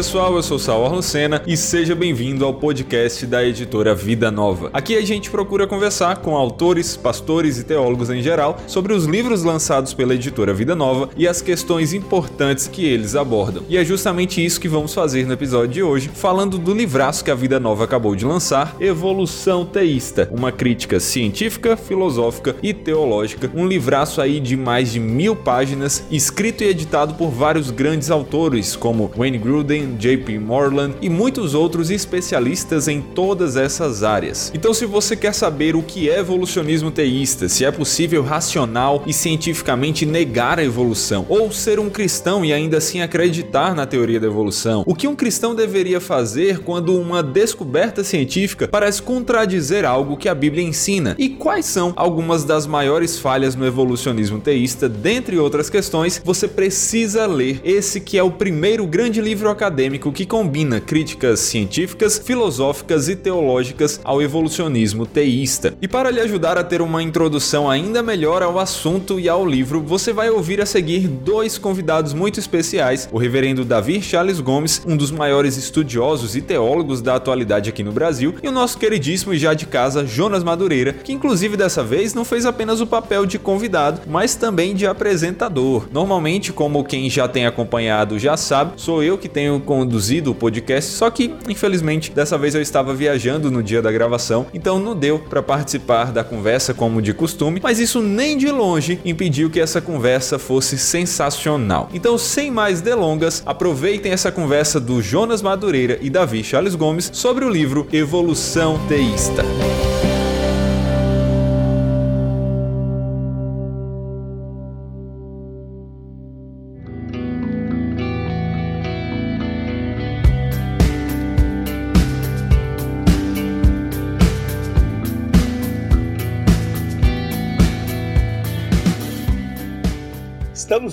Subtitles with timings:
[0.00, 4.70] Pessoal, eu sou Saul Lucena e seja bem-vindo ao podcast da editora Vida Nova.
[4.72, 9.44] Aqui a gente procura conversar com autores, pastores e teólogos em geral sobre os livros
[9.44, 13.62] lançados pela editora Vida Nova e as questões importantes que eles abordam.
[13.68, 17.30] E é justamente isso que vamos fazer no episódio de hoje, falando do livraço que
[17.30, 23.68] a Vida Nova acabou de lançar, Evolução Teísta, uma crítica científica, filosófica e teológica, um
[23.68, 29.12] livraço aí de mais de mil páginas, escrito e editado por vários grandes autores como
[29.14, 34.52] Wayne Gruden, JP Morland e muitos outros especialistas em todas essas áreas.
[34.54, 39.12] Então, se você quer saber o que é evolucionismo teísta, se é possível racional e
[39.12, 44.26] cientificamente negar a evolução, ou ser um cristão e ainda assim acreditar na teoria da
[44.26, 50.28] evolução, o que um cristão deveria fazer quando uma descoberta científica parece contradizer algo que
[50.28, 55.68] a Bíblia ensina, e quais são algumas das maiores falhas no evolucionismo teísta, dentre outras
[55.68, 59.79] questões, você precisa ler esse que é o primeiro grande livro acadêmico
[60.12, 65.74] que combina críticas científicas, filosóficas e teológicas ao evolucionismo teísta.
[65.80, 69.80] E para lhe ajudar a ter uma introdução ainda melhor ao assunto e ao livro,
[69.80, 74.96] você vai ouvir a seguir dois convidados muito especiais: o reverendo Davi Charles Gomes, um
[74.96, 79.38] dos maiores estudiosos e teólogos da atualidade aqui no Brasil, e o nosso queridíssimo e
[79.38, 83.38] já de casa Jonas Madureira, que inclusive dessa vez não fez apenas o papel de
[83.38, 85.88] convidado, mas também de apresentador.
[85.90, 90.90] Normalmente, como quem já tem acompanhado já sabe, sou eu que tenho conduzido o podcast,
[90.90, 95.20] só que infelizmente dessa vez eu estava viajando no dia da gravação, então não deu
[95.20, 99.80] para participar da conversa como de costume, mas isso nem de longe impediu que essa
[99.80, 101.88] conversa fosse sensacional.
[101.94, 107.44] Então, sem mais delongas, aproveitem essa conversa do Jonas Madureira e Davi Charles Gomes sobre
[107.44, 109.44] o livro Evolução Teísta.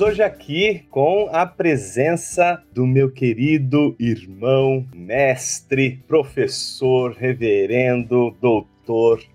[0.07, 8.76] Hoje aqui com a presença do meu querido irmão, mestre, professor, reverendo, doutor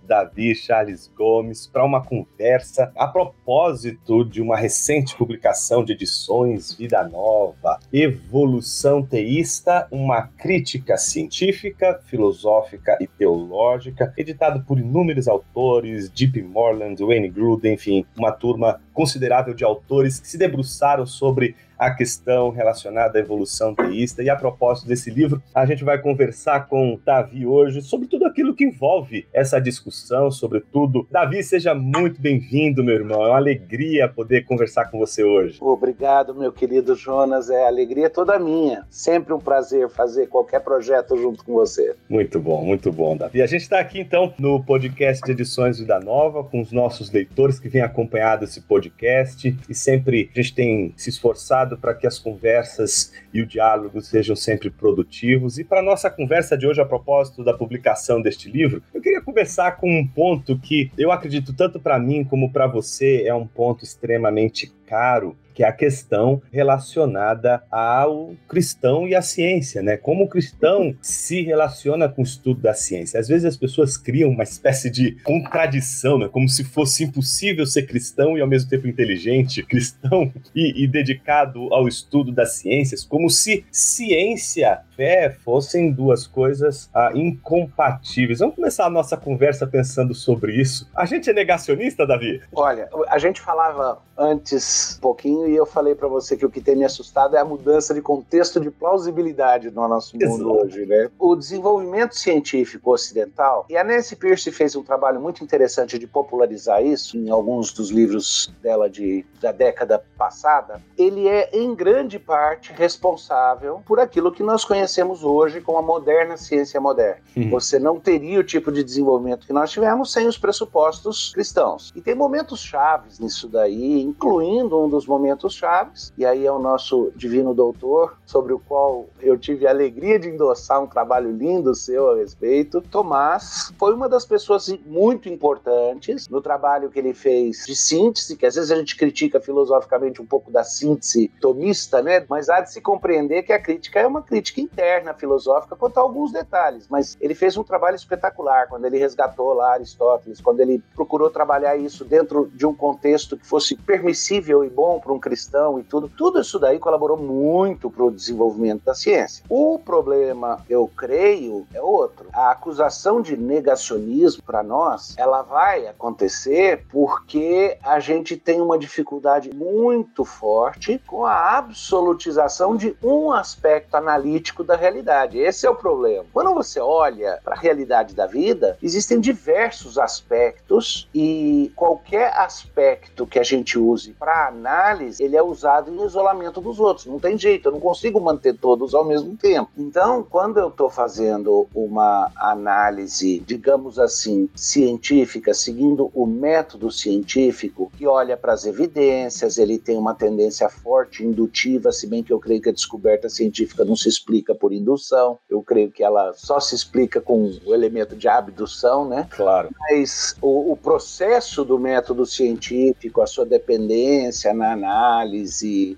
[0.07, 7.07] Davi Charles Gomes para uma conversa a propósito de uma recente publicação de edições Vida
[7.09, 17.03] Nova, Evolução Teísta, uma crítica científica, filosófica e teológica, editado por inúmeros autores, Deep Morland,
[17.03, 23.19] Wayne Gruden, enfim, uma turma considerável de autores que se debruçaram sobre a questão relacionada
[23.19, 24.23] à evolução teísta.
[24.23, 28.55] E a propósito desse livro, a gente vai conversar com Davi hoje sobre tudo aquilo
[28.55, 31.09] que envolve essa discussão, sobretudo.
[31.11, 33.25] Davi, seja muito bem-vindo, meu irmão.
[33.25, 35.59] É uma alegria poder conversar com você hoje.
[35.61, 37.51] Obrigado, meu querido Jonas.
[37.51, 38.87] É a alegria toda minha.
[38.89, 41.97] Sempre um prazer fazer qualquer projeto junto com você.
[42.09, 43.43] Muito bom, muito bom, Davi.
[43.43, 47.59] A gente está aqui então no podcast de Edições Vida Nova com os nossos leitores
[47.59, 52.19] que vêm acompanhado esse podcast e sempre a gente tem se esforçado para que as
[52.19, 55.59] conversas e o diálogo sejam sempre produtivos.
[55.59, 59.73] E para nossa conversa de hoje, a propósito da publicação deste livro, eu queria começar
[59.73, 63.85] com um ponto que eu acredito tanto para mim como para você é um ponto
[63.85, 69.97] extremamente caro que é a questão relacionada ao cristão e à ciência, né?
[69.97, 73.21] Como o cristão se relaciona com o estudo da ciência.
[73.21, 76.29] Às vezes as pessoas criam uma espécie de contradição, né?
[76.29, 81.73] Como se fosse impossível ser cristão e ao mesmo tempo inteligente, cristão e, e dedicado
[81.73, 88.39] ao estudo das ciências, como se ciência fé fossem duas coisas ah, incompatíveis.
[88.39, 90.89] Vamos começar a nossa conversa pensando sobre isso.
[90.95, 92.41] A gente é negacionista, Davi?
[92.55, 96.61] Olha, a gente falava antes um pouquinho e eu falei para você que o que
[96.61, 100.65] tem me assustado é a mudança de contexto de plausibilidade no nosso mundo Exato.
[100.65, 101.11] hoje, né?
[101.19, 106.85] O desenvolvimento científico ocidental, e a Nancy Pierce fez um trabalho muito interessante de popularizar
[106.85, 112.73] isso em alguns dos livros dela de, da década passada, ele é em grande parte
[112.73, 117.21] responsável por aquilo que nós conhecemos hoje com a moderna ciência moderna.
[117.37, 117.51] Uhum.
[117.51, 121.93] Você não teria o tipo de desenvolvimento que nós tivemos sem os pressupostos cristãos.
[121.95, 126.59] E tem momentos chaves nisso daí, incluindo um dos momentos chaves, e aí é o
[126.59, 131.75] nosso divino doutor, sobre o qual eu tive a alegria de endossar um trabalho lindo
[131.75, 132.81] seu a respeito.
[132.81, 138.47] Tomás foi uma das pessoas muito importantes no trabalho que ele fez de síntese, que
[138.47, 142.25] às vezes a gente critica filosoficamente um pouco da síntese tomista, né?
[142.29, 146.01] Mas há de se compreender que a crítica é uma crítica interna filosófica quanto a
[146.01, 150.83] alguns detalhes, mas ele fez um trabalho espetacular quando ele resgatou lá Aristóteles, quando ele
[150.95, 155.79] procurou trabalhar isso dentro de um contexto que fosse permissível e bom para um cristão
[155.79, 159.45] e tudo, tudo isso daí colaborou muito para o desenvolvimento da ciência.
[159.49, 162.29] O problema, eu creio, é outro.
[162.33, 169.55] A acusação de negacionismo para nós, ela vai acontecer porque a gente tem uma dificuldade
[169.55, 175.39] muito forte com a absolutização de um aspecto analítico da realidade.
[175.39, 176.25] Esse é o problema.
[176.33, 183.39] Quando você olha para a realidade da vida, existem diversos aspectos e qualquer aspecto que
[183.39, 187.07] a gente use para análise, ele é usado em isolamento dos outros.
[187.07, 189.71] Não tem jeito, eu não consigo manter todos ao mesmo tempo.
[189.77, 198.07] Então, quando eu estou fazendo uma análise, digamos assim, científica, seguindo o método científico, que
[198.07, 202.61] olha para as evidências, ele tem uma tendência forte indutiva, se bem que eu creio
[202.61, 206.75] que a descoberta científica não se explica por indução, eu creio que ela só se
[206.75, 209.27] explica com o elemento de abdução, né?
[209.31, 209.69] Claro.
[209.81, 215.02] Mas o, o processo do método científico, a sua dependência na análise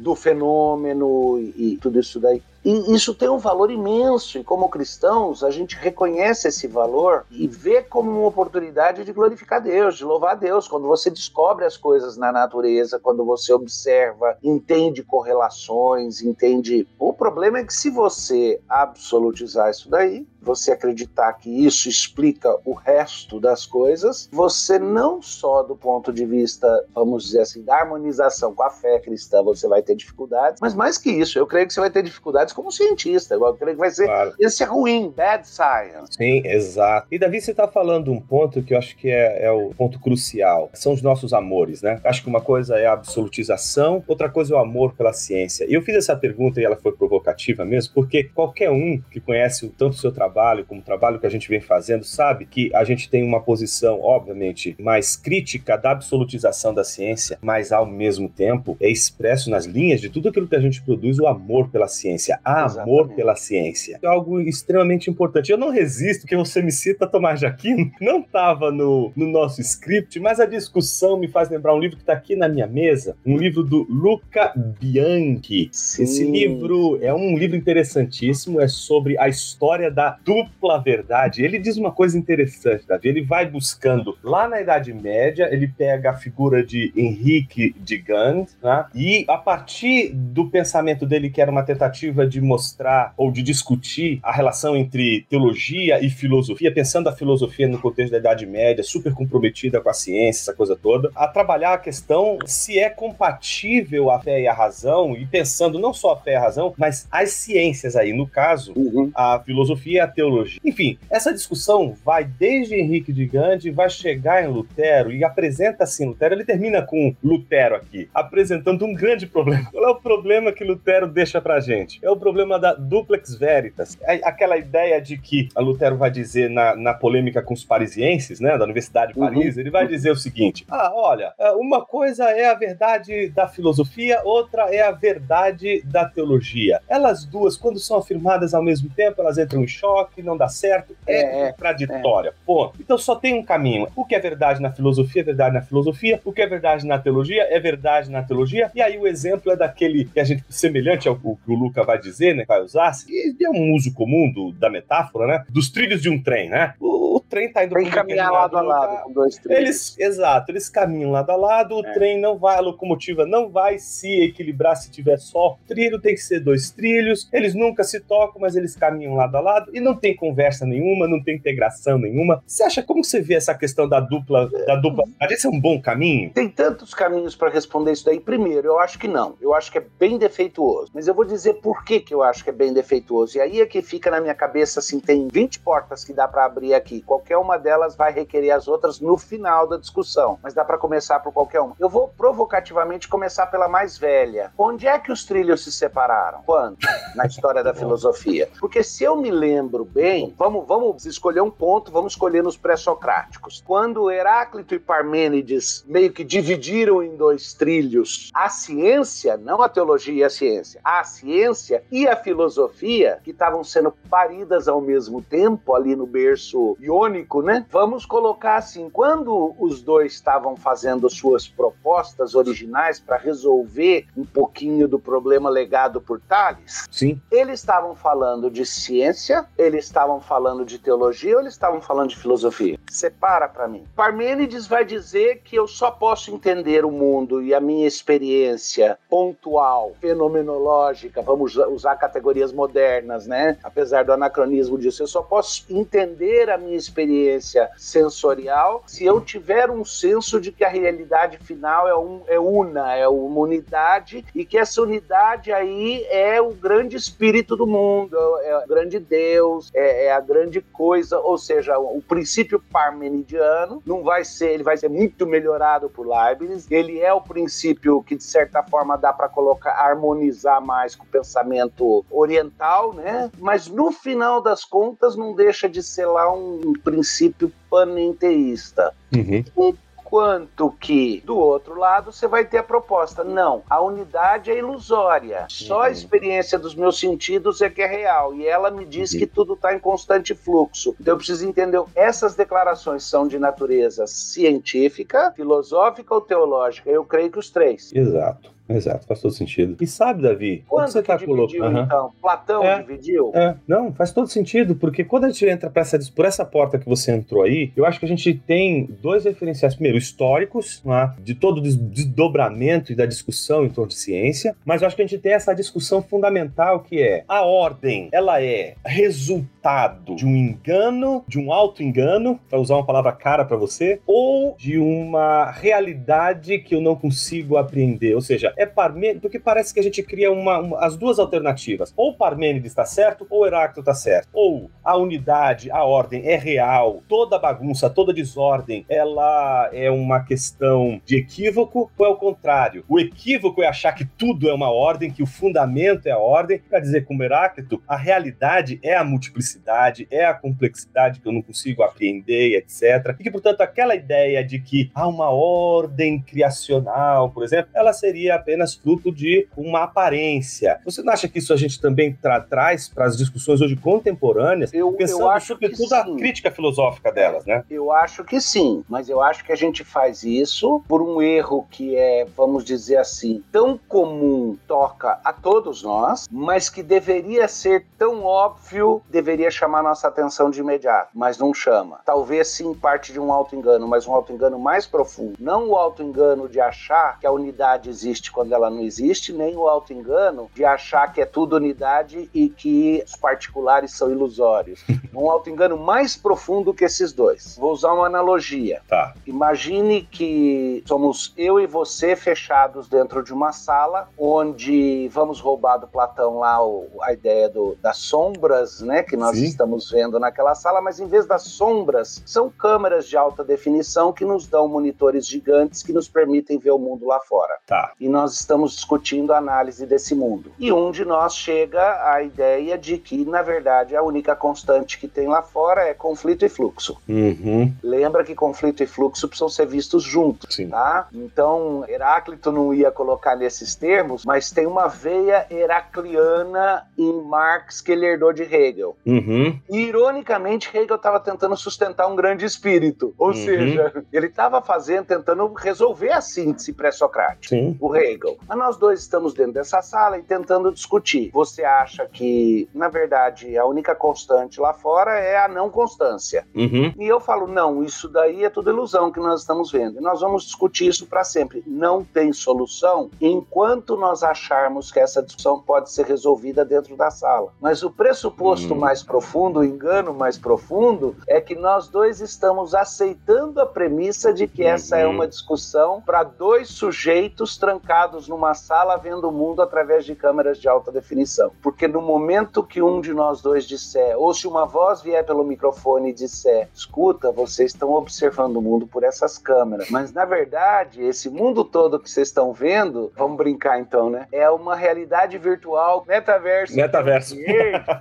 [0.01, 4.71] do fenômeno e, e tudo isso daí, e isso tem um valor imenso, e como
[4.71, 10.05] cristãos, a gente reconhece esse valor e vê como uma oportunidade de glorificar Deus, de
[10.05, 10.67] louvar Deus.
[10.67, 16.89] Quando você descobre as coisas na natureza, quando você observa, entende correlações, entende.
[16.99, 22.73] O problema é que se você absolutizar isso daí, você acreditar que isso explica o
[22.73, 28.55] resto das coisas, você não só do ponto de vista, vamos dizer assim, da harmonização
[28.55, 31.75] com a fé cristã, você vai ter dificuldades, mas mais que isso, eu creio que
[31.75, 33.35] você vai ter dificuldades como cientista.
[33.35, 34.07] Eu creio que vai ser.
[34.07, 34.35] Claro.
[34.39, 36.13] Esse é ruim, bad science.
[36.17, 37.07] Sim, exato.
[37.11, 39.99] E Davi, você está falando um ponto que eu acho que é, é, o ponto
[39.99, 40.71] crucial.
[40.75, 42.01] São os nossos amores, né?
[42.05, 45.67] Acho que uma coisa é a absolutização, outra coisa é o amor pela ciência.
[45.69, 49.69] E eu fiz essa pergunta e ela foi provocativa mesmo, porque qualquer um que conhece
[49.77, 50.34] tanto o seu trabalho
[50.67, 54.01] como o trabalho que a gente vem fazendo sabe que a gente tem uma posição,
[54.01, 60.01] obviamente, mais crítica da absolutização da ciência, mas ao mesmo tempo é expresso nas linhas
[60.01, 63.17] de tudo aquilo que a gente produz o amor pela ciência amor Exatamente.
[63.17, 63.99] pela ciência.
[64.03, 65.51] É algo extremamente importante.
[65.51, 70.19] Eu não resisto que você me cita Tomás Aquino, não estava no, no nosso script,
[70.21, 73.37] mas a discussão me faz lembrar um livro que está aqui na minha mesa, um
[73.37, 75.69] livro do Luca Bianchi.
[75.73, 76.03] Sim.
[76.03, 81.45] Esse livro é um livro interessantíssimo, é sobre a história da dupla verdade.
[81.45, 83.09] Ele diz uma coisa interessante, Davi.
[83.09, 88.47] Ele vai buscando lá na Idade Média, ele pega a figura de Henrique de Gand,
[88.63, 88.87] né?
[88.95, 94.19] e a partir do pensamento dele, que era uma tentativa de mostrar ou de discutir
[94.23, 99.13] a relação entre teologia e filosofia, pensando a filosofia no contexto da Idade Média, super
[99.13, 104.21] comprometida com a ciência, essa coisa toda, a trabalhar a questão se é compatível a
[104.21, 107.31] fé e a razão, e pensando não só a fé e a razão, mas as
[107.31, 109.11] ciências aí, no caso, uhum.
[109.15, 110.61] a filosofia teologia.
[110.65, 116.07] Enfim, essa discussão vai desde Henrique de Gandhi, vai chegar em Lutero e apresenta assim
[116.07, 119.69] Lutero, ele termina com Lutero aqui, apresentando um grande problema.
[119.71, 121.99] Qual é o problema que Lutero deixa pra gente?
[122.03, 123.99] É o problema da duplex veritas.
[124.03, 128.41] É aquela ideia de que a Lutero vai dizer na, na polêmica com os parisienses,
[128.41, 129.27] né, da Universidade de uhum.
[129.27, 129.61] Paris, uhum.
[129.61, 134.21] ele vai dizer o seguinte: ah, olha, é, uma coisa é a verdade da filosofia,
[134.25, 136.81] outra é a verdade da teologia.
[136.89, 140.97] Elas duas, quando são afirmadas ao mesmo tempo, elas entram em choque, não dá certo,
[141.07, 142.31] é, é contraditória.
[142.31, 142.33] É.
[142.45, 142.79] Ponto.
[142.81, 143.89] Então só tem um caminho.
[143.95, 146.99] O que é verdade na filosofia é verdade na filosofia, o que é verdade na
[146.99, 148.71] teologia é verdade na teologia.
[148.75, 151.99] E aí o exemplo é daquele que a gente semelhante ao que o Luca vai
[151.99, 156.01] dizer né, vai usar, e é um uso comum do, da metáfora, né, dos trilhos
[156.01, 156.75] de um trem, né?
[156.81, 159.61] O, o trem tá indo para caminhar lado a lado com dois trilhos.
[159.61, 161.93] Eles, exato, eles caminham lado a lado, o é.
[161.93, 166.21] trem não vai, a locomotiva não vai se equilibrar se tiver só trilho, tem que
[166.21, 167.29] ser dois trilhos.
[167.33, 171.09] Eles nunca se tocam, mas eles caminham lado a lado e não tem conversa nenhuma,
[171.09, 172.43] não tem integração nenhuma.
[172.47, 175.05] Você acha como você vê essa questão da dupla, da dupla?
[175.31, 176.31] Esse é um bom caminho?
[176.31, 178.21] Tem tantos caminhos para responder isso daí.
[178.21, 179.37] Primeiro, eu acho que não.
[179.41, 180.91] Eu acho que é bem defeituoso.
[180.95, 183.37] Mas eu vou dizer por que que eu acho que é bem defeituoso.
[183.37, 186.45] E aí é que fica na minha cabeça assim, tem 20 portas que dá para
[186.45, 187.03] abrir aqui.
[187.03, 191.21] Qualquer uma delas vai requerer as outras no final da discussão, mas dá para começar
[191.21, 191.75] por qualquer uma.
[191.79, 194.53] Eu vou provocativamente começar pela mais velha.
[194.57, 196.43] Onde é que os trilhos se separaram?
[196.45, 196.79] Quando?
[197.15, 198.49] Na história da filosofia.
[198.59, 203.63] Porque se eu me lembro bem, vamos, vamos escolher um ponto, vamos escolher nos pré-socráticos.
[203.67, 210.15] Quando Heráclito e Parmênides meio que dividiram em dois trilhos a ciência, não a teologia
[210.15, 215.75] e a ciência, a ciência e a filosofia, que estavam sendo paridas ao mesmo tempo
[215.75, 217.67] ali no berço iônico né?
[217.71, 224.87] Vamos colocar assim: quando os dois estavam fazendo suas propostas originais para resolver um pouquinho
[224.87, 227.21] do problema legado por Tales, Sim.
[227.31, 232.17] eles estavam falando de ciência, eles estavam falando de teologia ou eles estavam falando de
[232.17, 232.79] filosofia?
[232.89, 233.85] Separa para mim.
[233.97, 239.93] Parmênides vai dizer que eu só posso entender o mundo e a minha experiência pontual,
[240.01, 243.57] fenomenológica, vamos usar categorias modernas, né?
[243.63, 249.71] Apesar do anacronismo disso, eu só posso entender a minha experiência sensorial se eu tiver
[249.71, 254.45] um senso de que a realidade final é, um, é una, é uma unidade e
[254.45, 260.07] que essa unidade aí é o grande espírito do mundo, é o grande Deus, é,
[260.07, 264.89] é a grande coisa, ou seja, o princípio parmenidiano não vai ser, ele vai ser
[264.89, 269.73] muito melhorado por Leibniz, ele é o princípio que de certa forma dá para colocar,
[269.73, 273.31] harmonizar mais com o pensamento oriental, né?
[273.39, 278.95] Mas no final das contas não deixa de ser lá um, um princípio panenteísta.
[279.15, 279.75] Uhum.
[280.15, 283.25] Enquanto que, do outro lado, você vai ter a proposta.
[283.25, 285.45] Não, a unidade é ilusória.
[285.51, 285.91] Só a Uhum.
[285.93, 288.33] experiência dos meus sentidos é que é real.
[288.33, 290.95] E ela me diz que tudo está em constante fluxo.
[291.01, 291.83] Então eu preciso entender.
[291.97, 296.89] Essas declarações são de natureza científica, filosófica ou teológica?
[296.89, 297.91] Eu creio que os três.
[297.93, 298.54] Exato.
[298.69, 299.77] Exato, faz todo sentido.
[299.81, 301.65] E sabe, Davi, Quando você que tá dividiu, colocando.
[301.77, 301.85] Aham.
[301.85, 302.11] então?
[302.23, 302.81] Platão É.
[302.81, 303.31] dividiu?
[303.35, 306.79] É, não, faz todo sentido, porque quando a gente entra pra essa, por essa porta
[306.79, 309.75] que você entrou aí, eu acho que a gente tem dois referenciais.
[309.75, 314.57] Primeiro, históricos, né, de todo o des- desdobramento e da discussão em torno de ciência,
[314.65, 318.43] mas eu acho que a gente tem essa discussão fundamental que é a ordem, ela
[318.43, 324.01] é resultado de um engano, de um auto-engano, para usar uma palavra cara para você,
[324.07, 328.15] ou de uma realidade que eu não consigo apreender.
[328.15, 331.93] Ou seja, é Parmênides, porque parece que a gente cria uma, uma- as duas alternativas.
[331.97, 334.29] Ou Parmênides está certo, ou Heráclito está certo.
[334.33, 341.01] Ou a unidade, a ordem é real, toda bagunça, toda desordem, ela é uma questão
[341.05, 342.85] de equívoco, ou é o contrário?
[342.89, 346.59] O equívoco é achar que tudo é uma ordem, que o fundamento é a ordem,
[346.59, 351.43] para dizer como Heráclito, a realidade é a multiplicidade, é a complexidade que eu não
[351.43, 353.15] consigo apreender, etc.
[353.19, 358.35] E que, portanto, aquela ideia de que há uma ordem criacional, por exemplo, ela seria
[358.45, 360.79] apenas fruto de uma aparência.
[360.85, 364.73] Você não acha que isso a gente também tra- traz para as discussões hoje contemporâneas,
[364.73, 367.65] Eu, pensando eu acho que sobretudo a crítica filosófica delas, né?
[367.71, 371.67] Eu acho que sim, mas eu acho que a gente faz isso por um erro
[371.71, 377.87] que é, vamos dizer assim, tão comum, toca a todos nós, mas que deveria ser
[377.99, 382.01] tão óbvio, deveria chamar nossa atenção de imediato, mas não chama.
[382.05, 385.35] Talvez sim parte de um auto-engano, mas um auto-engano mais profundo.
[385.41, 389.69] Não o auto-engano de achar que a unidade existe quando ela não existe, nem o
[389.69, 394.85] auto-engano de achar que é tudo unidade e que os particulares são ilusórios.
[395.15, 397.57] um auto-engano mais profundo que esses dois.
[397.57, 398.83] Vou usar uma analogia.
[398.89, 399.15] Tá.
[399.27, 405.87] Imagine que somos eu e você fechados dentro de uma sala onde vamos roubar do
[405.87, 409.45] Platão lá o- a ideia do- das sombras, né, que nós Sim.
[409.45, 414.25] estamos vendo naquela sala, mas em vez das sombras, são câmeras de alta definição que
[414.25, 417.93] nos dão monitores gigantes que nos permitem ver o mundo lá fora Tá.
[418.01, 420.53] e nós estamos discutindo a análise desse mundo.
[420.59, 425.07] E um de nós chega à ideia de que, na verdade, a única constante que
[425.07, 426.97] tem lá fora é conflito e fluxo.
[427.09, 427.73] Uhum.
[427.83, 430.55] Lembra que conflito e fluxo precisam ser vistos juntos.
[430.55, 430.69] Sim.
[430.69, 431.09] Tá?
[431.13, 437.93] Então, Heráclito não ia colocar nesses termos, mas tem uma veia heracliana em Marx que
[437.93, 438.97] ele herdou de Hegel.
[439.07, 439.59] Uhum.
[439.71, 443.15] E, ironicamente, Hegel estava tentando sustentar um grande espírito.
[443.19, 443.35] Ou Uhum.
[443.35, 448.14] seja, ele estava fazendo, tentando resolver a síntese pré-socrática o Hegel.
[448.49, 451.31] Mas nós dois estamos dentro dessa sala e tentando discutir.
[451.33, 456.47] Você acha que, na verdade, a única constante lá fora é a não constância.
[456.55, 456.93] Uhum.
[456.99, 459.99] E eu falo, não, isso daí é tudo ilusão que nós estamos vendo.
[459.99, 461.63] E nós vamos discutir isso para sempre.
[461.67, 467.53] Não tem solução enquanto nós acharmos que essa discussão pode ser resolvida dentro da sala.
[467.61, 468.79] Mas o pressuposto Hum.
[468.79, 474.47] mais profundo, o engano mais profundo, é que nós dois estamos aceitando a premissa de
[474.47, 475.13] que essa é Uhum.
[475.15, 480.69] uma discussão para dois sujeitos trancados numa sala vendo o mundo através de câmeras de
[480.69, 481.51] alta definição.
[481.63, 485.45] Porque no momento que um de nós dois disser, ou se uma voz vier pelo
[485.45, 489.91] microfone e disser, escuta, vocês estão observando o mundo por essas câmeras.
[489.91, 494.27] Mas na verdade, esse mundo todo que vocês estão vendo, vamos brincar então, né?
[494.33, 496.75] É uma realidade virtual, metaverso.
[496.75, 497.35] Metaverso.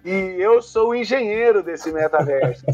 [0.05, 2.65] E eu sou o engenheiro desse metaverso.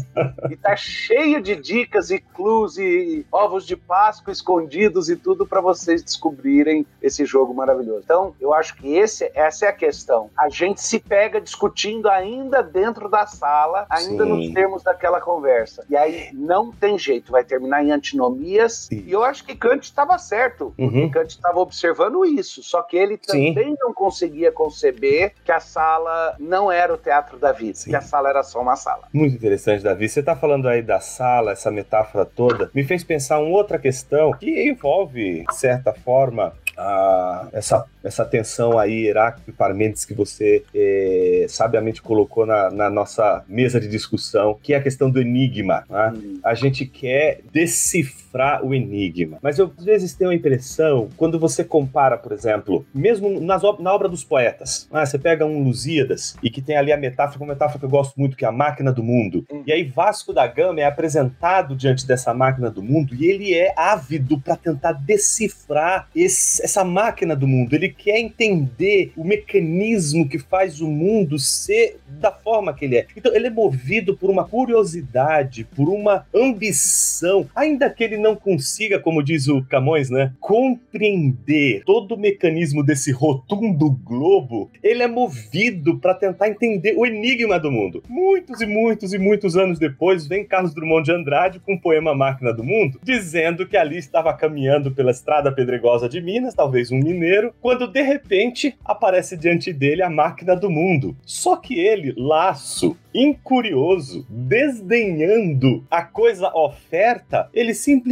[0.50, 5.60] e tá cheio de dicas e clues e ovos de Páscoa escondidos e tudo para
[5.60, 8.02] vocês descobrirem esse jogo maravilhoso.
[8.04, 10.30] Então, eu acho que esse, essa é a questão.
[10.36, 14.30] A gente se pega discutindo ainda dentro da sala, ainda Sim.
[14.30, 15.84] nos termos daquela conversa.
[15.88, 18.88] E aí não tem jeito, vai terminar em antinomias.
[18.90, 19.04] Sim.
[19.06, 21.10] E eu acho que Kant estava certo, uhum.
[21.10, 23.76] Kant estava observando isso, só que ele também Sim.
[23.80, 28.30] não conseguia conceber que a sala não era o teatro da vida, que a sala
[28.30, 29.08] era só uma sala.
[29.12, 30.08] Muito interessante, Davi.
[30.08, 34.32] Você está falando aí da sala, essa metáfora toda, me fez pensar uma outra questão
[34.32, 40.64] que envolve, de certa forma, a, essa, essa tensão aí, Heráclito e Parmênides, que você
[40.74, 45.84] é, sabiamente colocou na, na, nossa mesa de discussão, que é a questão do enigma.
[45.88, 46.12] Né?
[46.14, 46.40] Hum.
[46.42, 48.29] A gente quer decifrar
[48.62, 49.38] o enigma.
[49.42, 53.94] Mas eu às vezes tenho a impressão, quando você compara, por exemplo, mesmo nas, na
[53.94, 55.04] obra dos poetas, né?
[55.04, 58.14] você pega um Lusíadas e que tem ali a metáfora, uma metáfora que eu gosto
[58.18, 59.44] muito, que é a máquina do mundo.
[59.50, 59.62] Hum.
[59.66, 63.72] E aí Vasco da Gama é apresentado diante dessa máquina do mundo e ele é
[63.76, 67.74] ávido para tentar decifrar esse, essa máquina do mundo.
[67.74, 73.06] Ele quer entender o mecanismo que faz o mundo ser da forma que ele é.
[73.16, 78.98] Então, ele é movido por uma curiosidade, por uma ambição, ainda que ele não consiga,
[78.98, 85.98] como diz o Camões, né, compreender todo o mecanismo desse rotundo globo, ele é movido
[85.98, 88.02] para tentar entender o enigma do mundo.
[88.08, 92.14] Muitos e muitos e muitos anos depois, vem Carlos Drummond de Andrade com o poema
[92.14, 96.98] Máquina do Mundo, dizendo que ali estava caminhando pela estrada pedregosa de Minas, talvez um
[96.98, 101.16] mineiro, quando de repente aparece diante dele a máquina do mundo.
[101.24, 108.09] Só que ele, laço, incurioso, desdenhando a coisa oferta, ele simplesmente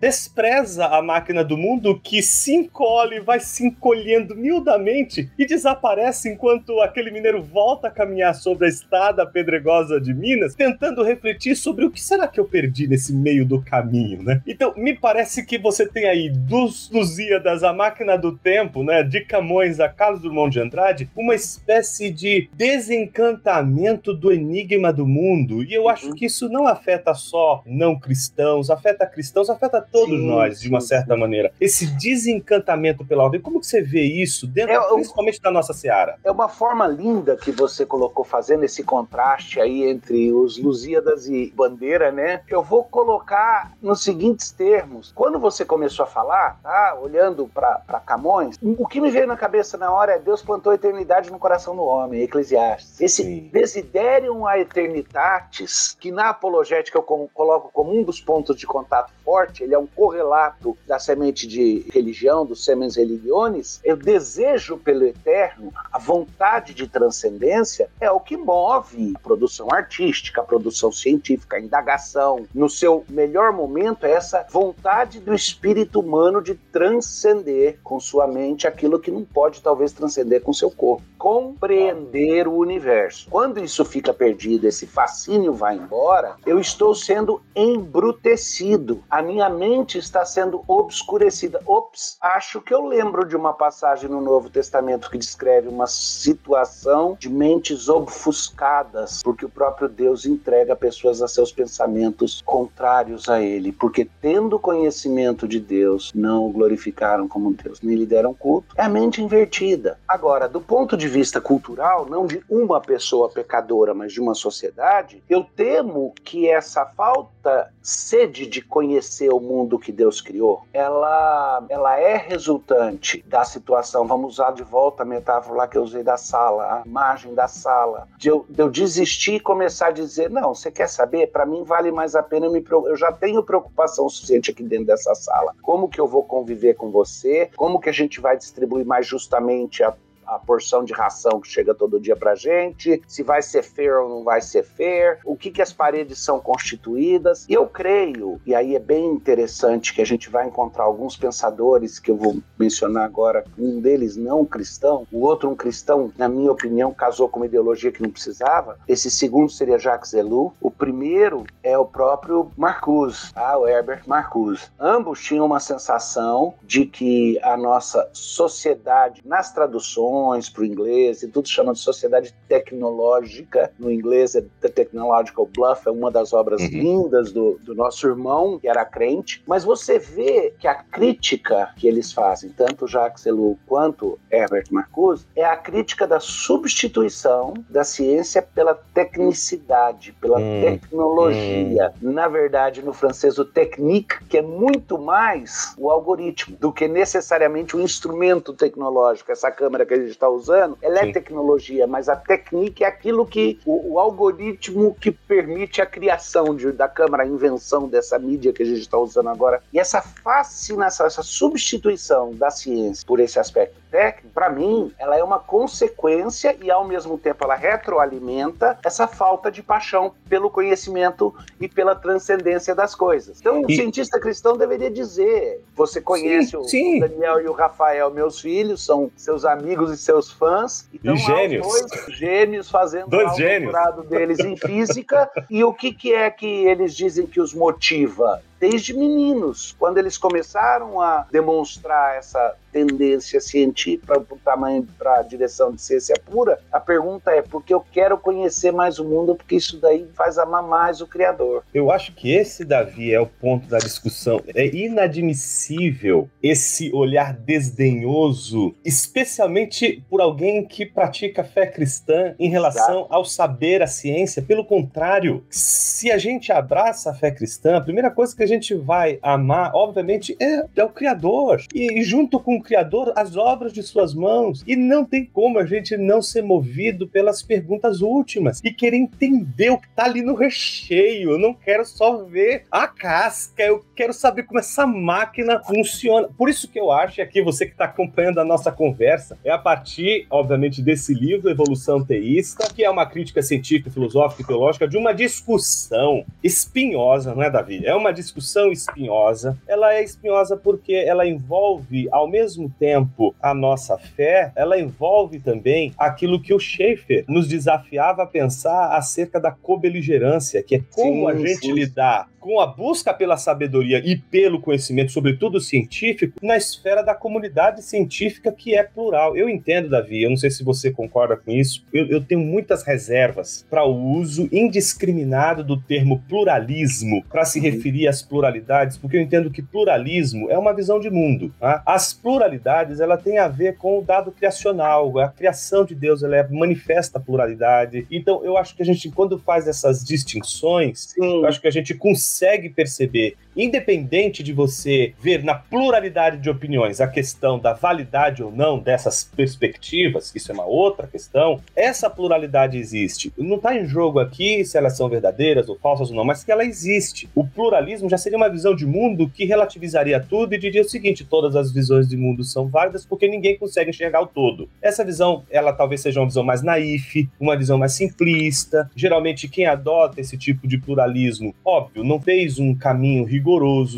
[0.00, 6.80] despreza a máquina do mundo que se encolhe, vai se encolhendo miudamente e desaparece enquanto
[6.80, 11.90] aquele mineiro volta a caminhar sobre a estrada pedregosa de Minas, tentando refletir sobre o
[11.90, 14.42] que será que eu perdi nesse meio do caminho, né?
[14.46, 19.20] Então, me parece que você tem aí dos Lusíadas, a máquina do tempo, né, de
[19.20, 25.62] Camões a Carlos Drummond de Andrade, uma espécie de desencantamento do enigma do mundo.
[25.62, 26.14] E eu acho uhum.
[26.14, 30.80] que isso não afeta só não cristãos, afeta cristãos, afeta todos sim, nós, de uma
[30.80, 31.20] certa sim.
[31.20, 31.52] maneira.
[31.60, 36.18] Esse desencantamento pela ordem, como que você vê isso, dentro, é, principalmente da nossa seara?
[36.24, 41.52] É uma forma linda que você colocou, fazendo esse contraste aí entre os Lusíadas e
[41.54, 42.42] Bandeira, né?
[42.48, 45.12] Eu vou colocar nos seguintes termos.
[45.14, 46.98] Quando você começou a falar, tá?
[47.00, 50.74] Olhando para Camões, o que me veio na cabeça na hora é Deus plantou a
[50.74, 53.00] eternidade no coração do homem, Eclesiastes.
[53.00, 58.66] Esse desidério Criterium a Eternitatis, que na apologética eu coloco como um dos pontos de
[58.66, 64.76] contato forte, ele é um correlato da semente de religião, dos semens religiones, o desejo
[64.76, 70.92] pelo eterno, a vontade de transcendência, é o que move a produção artística, a produção
[70.92, 72.46] científica, a indagação.
[72.54, 78.66] No seu melhor momento, é essa vontade do espírito humano de transcender com sua mente
[78.66, 81.02] aquilo que não pode, talvez, transcender com seu corpo.
[81.26, 83.26] Compreender o universo.
[83.28, 89.98] Quando isso fica perdido, esse fascínio vai embora, eu estou sendo embrutecido a minha mente
[89.98, 91.60] está sendo obscurecida.
[91.66, 97.16] Ops, acho que eu lembro de uma passagem no Novo Testamento que descreve uma situação
[97.18, 103.72] de mentes ofuscadas, porque o próprio Deus entrega pessoas a seus pensamentos contrários a ele,
[103.72, 108.74] porque tendo conhecimento de Deus, não o glorificaram como Deus, nem lhe deram culto.
[108.76, 109.98] É a mente invertida.
[110.06, 115.22] Agora, do ponto de vista cultural, não de uma pessoa pecadora, mas de uma sociedade,
[115.30, 121.98] eu temo que essa falta sede de conhecer o mundo que Deus criou, ela, ela
[121.98, 124.06] é resultante da situação.
[124.06, 127.48] Vamos usar de volta a metáfora lá que eu usei da sala, a imagem da
[127.48, 128.06] sala.
[128.18, 131.28] De eu, de eu desistir e começar a dizer: não, você quer saber?
[131.28, 134.86] Para mim vale mais a pena eu me eu já tenho preocupação suficiente aqui dentro
[134.86, 135.54] dessa sala.
[135.62, 137.48] Como que eu vou conviver com você?
[137.56, 139.94] Como que a gente vai distribuir mais justamente a
[140.26, 144.08] a porção de ração que chega todo dia pra gente, se vai ser fair ou
[144.08, 147.46] não vai ser fair, o que, que as paredes são constituídas.
[147.48, 151.98] E eu creio, e aí é bem interessante que a gente vai encontrar alguns pensadores
[151.98, 156.50] que eu vou mencionar agora, um deles não cristão, o outro um cristão, na minha
[156.50, 158.78] opinião, casou com uma ideologia que não precisava.
[158.88, 160.52] Esse segundo seria Jacques Ellul.
[160.60, 163.56] O primeiro é o próprio Marcuse, tá?
[163.58, 164.64] o Herbert Marcuse.
[164.78, 170.15] Ambos tinham uma sensação de que a nossa sociedade, nas traduções,
[170.52, 175.86] para o inglês e tudo chama de Sociedade Tecnológica, no inglês é The Technological Bluff,
[175.86, 176.68] é uma das obras uhum.
[176.68, 181.86] lindas do, do nosso irmão, que era crente, mas você vê que a crítica que
[181.86, 188.42] eles fazem, tanto Jacques Ellul quanto Herbert Marcuse, é a crítica da substituição da ciência
[188.42, 191.92] pela tecnicidade, pela hum, tecnologia.
[192.02, 192.12] Hum.
[192.12, 197.76] Na verdade, no francês, o technique, que é muito mais o algoritmo do que necessariamente
[197.76, 199.30] o instrumento tecnológico.
[199.32, 201.12] Essa câmera que a gente está usando, ela é Sim.
[201.12, 206.72] tecnologia, mas a técnica é aquilo que o, o, algoritmo que permite a criação de,
[206.72, 209.62] da câmera, a invenção dessa mídia que a gente está usando agora.
[209.72, 213.85] E essa fascinação, essa substituição da ciência por esse aspecto
[214.34, 219.62] para mim, ela é uma consequência e ao mesmo tempo ela retroalimenta essa falta de
[219.62, 223.40] paixão pelo conhecimento e pela transcendência das coisas.
[223.40, 223.74] Então, o e...
[223.74, 227.00] cientista cristão deveria dizer: você conhece sim, o sim.
[227.00, 230.88] Daniel e o Rafael, meus filhos, são seus amigos e seus fãs.
[230.92, 231.66] Então, e gênios.
[231.66, 235.30] dois gênios fazendo dois o doutorado deles em física.
[235.48, 238.42] e o que, que é que eles dizem que os motiva?
[238.58, 245.22] Desde meninos, quando eles começaram a demonstrar essa tendência científica para o tamanho, para a
[245.22, 249.56] direção de ciência pura, a pergunta é porque eu quero conhecer mais o mundo, porque
[249.56, 251.64] isso daí faz amar mais o Criador.
[251.72, 254.42] Eu acho que esse, Davi, é o ponto da discussão.
[254.54, 263.14] É inadmissível esse olhar desdenhoso, especialmente por alguém que pratica fé cristã em relação Exato.
[263.14, 264.42] ao saber, a ciência.
[264.42, 268.74] Pelo contrário, se a gente abraça a fé cristã, a primeira coisa que a gente
[268.74, 271.62] vai amar, obviamente, é, é o Criador.
[271.74, 274.62] E, e, junto com o Criador, as obras de suas mãos.
[274.66, 279.70] E não tem como a gente não ser movido pelas perguntas últimas e querer entender
[279.70, 281.32] o que está ali no recheio.
[281.32, 286.28] Eu não quero só ver a casca, eu quero saber como essa máquina funciona.
[286.36, 289.58] Por isso que eu acho, aqui você que está acompanhando a nossa conversa, é a
[289.58, 294.96] partir, obviamente, desse livro, Evolução Teísta, que é uma crítica científica, filosófica e teológica de
[294.96, 297.84] uma discussão espinhosa, não é, Davi?
[297.84, 299.58] É uma discussão discussão espinhosa.
[299.66, 305.92] Ela é espinhosa porque ela envolve, ao mesmo tempo, a nossa fé, ela envolve também
[305.98, 311.36] aquilo que o Schaefer nos desafiava a pensar acerca da cobeligerância, que é como sim,
[311.36, 311.72] a gente sim.
[311.72, 317.82] lidar com a busca pela sabedoria e pelo conhecimento, sobretudo científico, na esfera da comunidade
[317.82, 319.36] científica que é plural.
[319.36, 322.84] Eu entendo, Davi, eu não sei se você concorda com isso, eu, eu tenho muitas
[322.84, 327.64] reservas para o uso indiscriminado do termo pluralismo para se uhum.
[327.64, 331.54] referir às pluralidades, porque eu entendo que pluralismo é uma visão de mundo.
[331.58, 331.82] Tá?
[331.86, 336.36] As pluralidades ela tem a ver com o dado criacional, a criação de Deus ela
[336.36, 338.06] é, manifesta a pluralidade.
[338.10, 341.40] Então eu acho que a gente, quando faz essas distinções, Sim.
[341.40, 346.50] eu acho que a gente consegue consegue perceber, independente de você ver na pluralidade de
[346.50, 352.10] opiniões a questão da validade ou não dessas perspectivas, isso é uma outra questão, essa
[352.10, 353.32] pluralidade existe.
[353.36, 356.52] Não está em jogo aqui se elas são verdadeiras ou falsas ou não, mas que
[356.52, 357.28] ela existe.
[357.34, 361.24] O pluralismo já seria uma visão de mundo que relativizaria tudo e diria o seguinte:
[361.24, 364.68] todas as visões de mundo são válidas porque ninguém consegue enxergar o todo.
[364.82, 368.90] Essa visão, ela talvez seja uma visão mais naif, uma visão mais simplista.
[368.94, 373.45] Geralmente, quem adota esse tipo de pluralismo, óbvio, não fez um caminho rigoroso,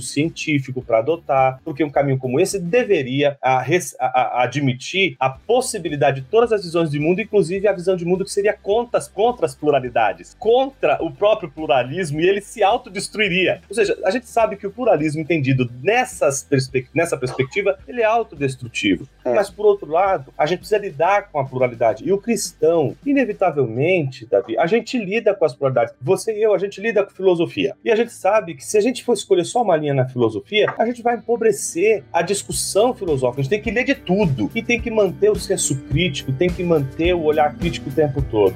[0.03, 3.65] científico para adotar, porque um caminho como esse deveria a,
[4.01, 8.05] a, a admitir a possibilidade de todas as visões de mundo, inclusive a visão de
[8.05, 13.61] mundo que seria contra, contra as pluralidades, contra o próprio pluralismo, e ele se autodestruiria.
[13.69, 18.05] Ou seja, a gente sabe que o pluralismo entendido nessas perspe nessa perspectiva, ele é
[18.05, 19.09] autodestrutivo.
[19.25, 19.35] É.
[19.35, 22.07] Mas, por outro lado, a gente precisa lidar com a pluralidade.
[22.07, 25.95] E o cristão, inevitavelmente, Davi, a gente lida com as pluralidades.
[26.01, 27.77] Você e eu, a gente lida com filosofia.
[27.85, 30.73] E a gente sabe que se a gente for escolher só uma linha na filosofia,
[30.79, 33.41] a gente vai empobrecer a discussão filosófica.
[33.41, 36.49] A gente tem que ler de tudo e tem que manter o senso crítico, tem
[36.49, 38.55] que manter o olhar crítico o tempo todo.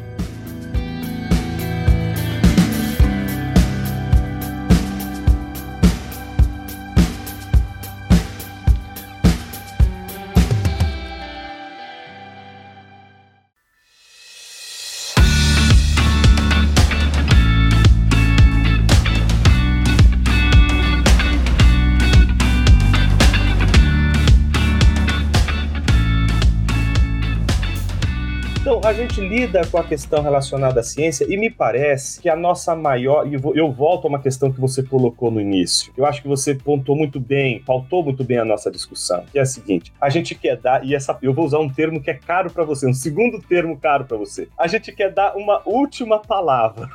[29.43, 33.27] Lida com a questão relacionada à ciência e me parece que a nossa maior.
[33.27, 35.93] E eu volto a uma questão que você colocou no início.
[35.97, 39.43] Eu acho que você pontuou muito bem, pautou muito bem a nossa discussão, que é
[39.43, 42.15] a seguinte: a gente quer dar, e essa, eu vou usar um termo que é
[42.15, 44.47] caro para você, um segundo termo caro para você.
[44.57, 46.89] A gente quer dar uma última palavra.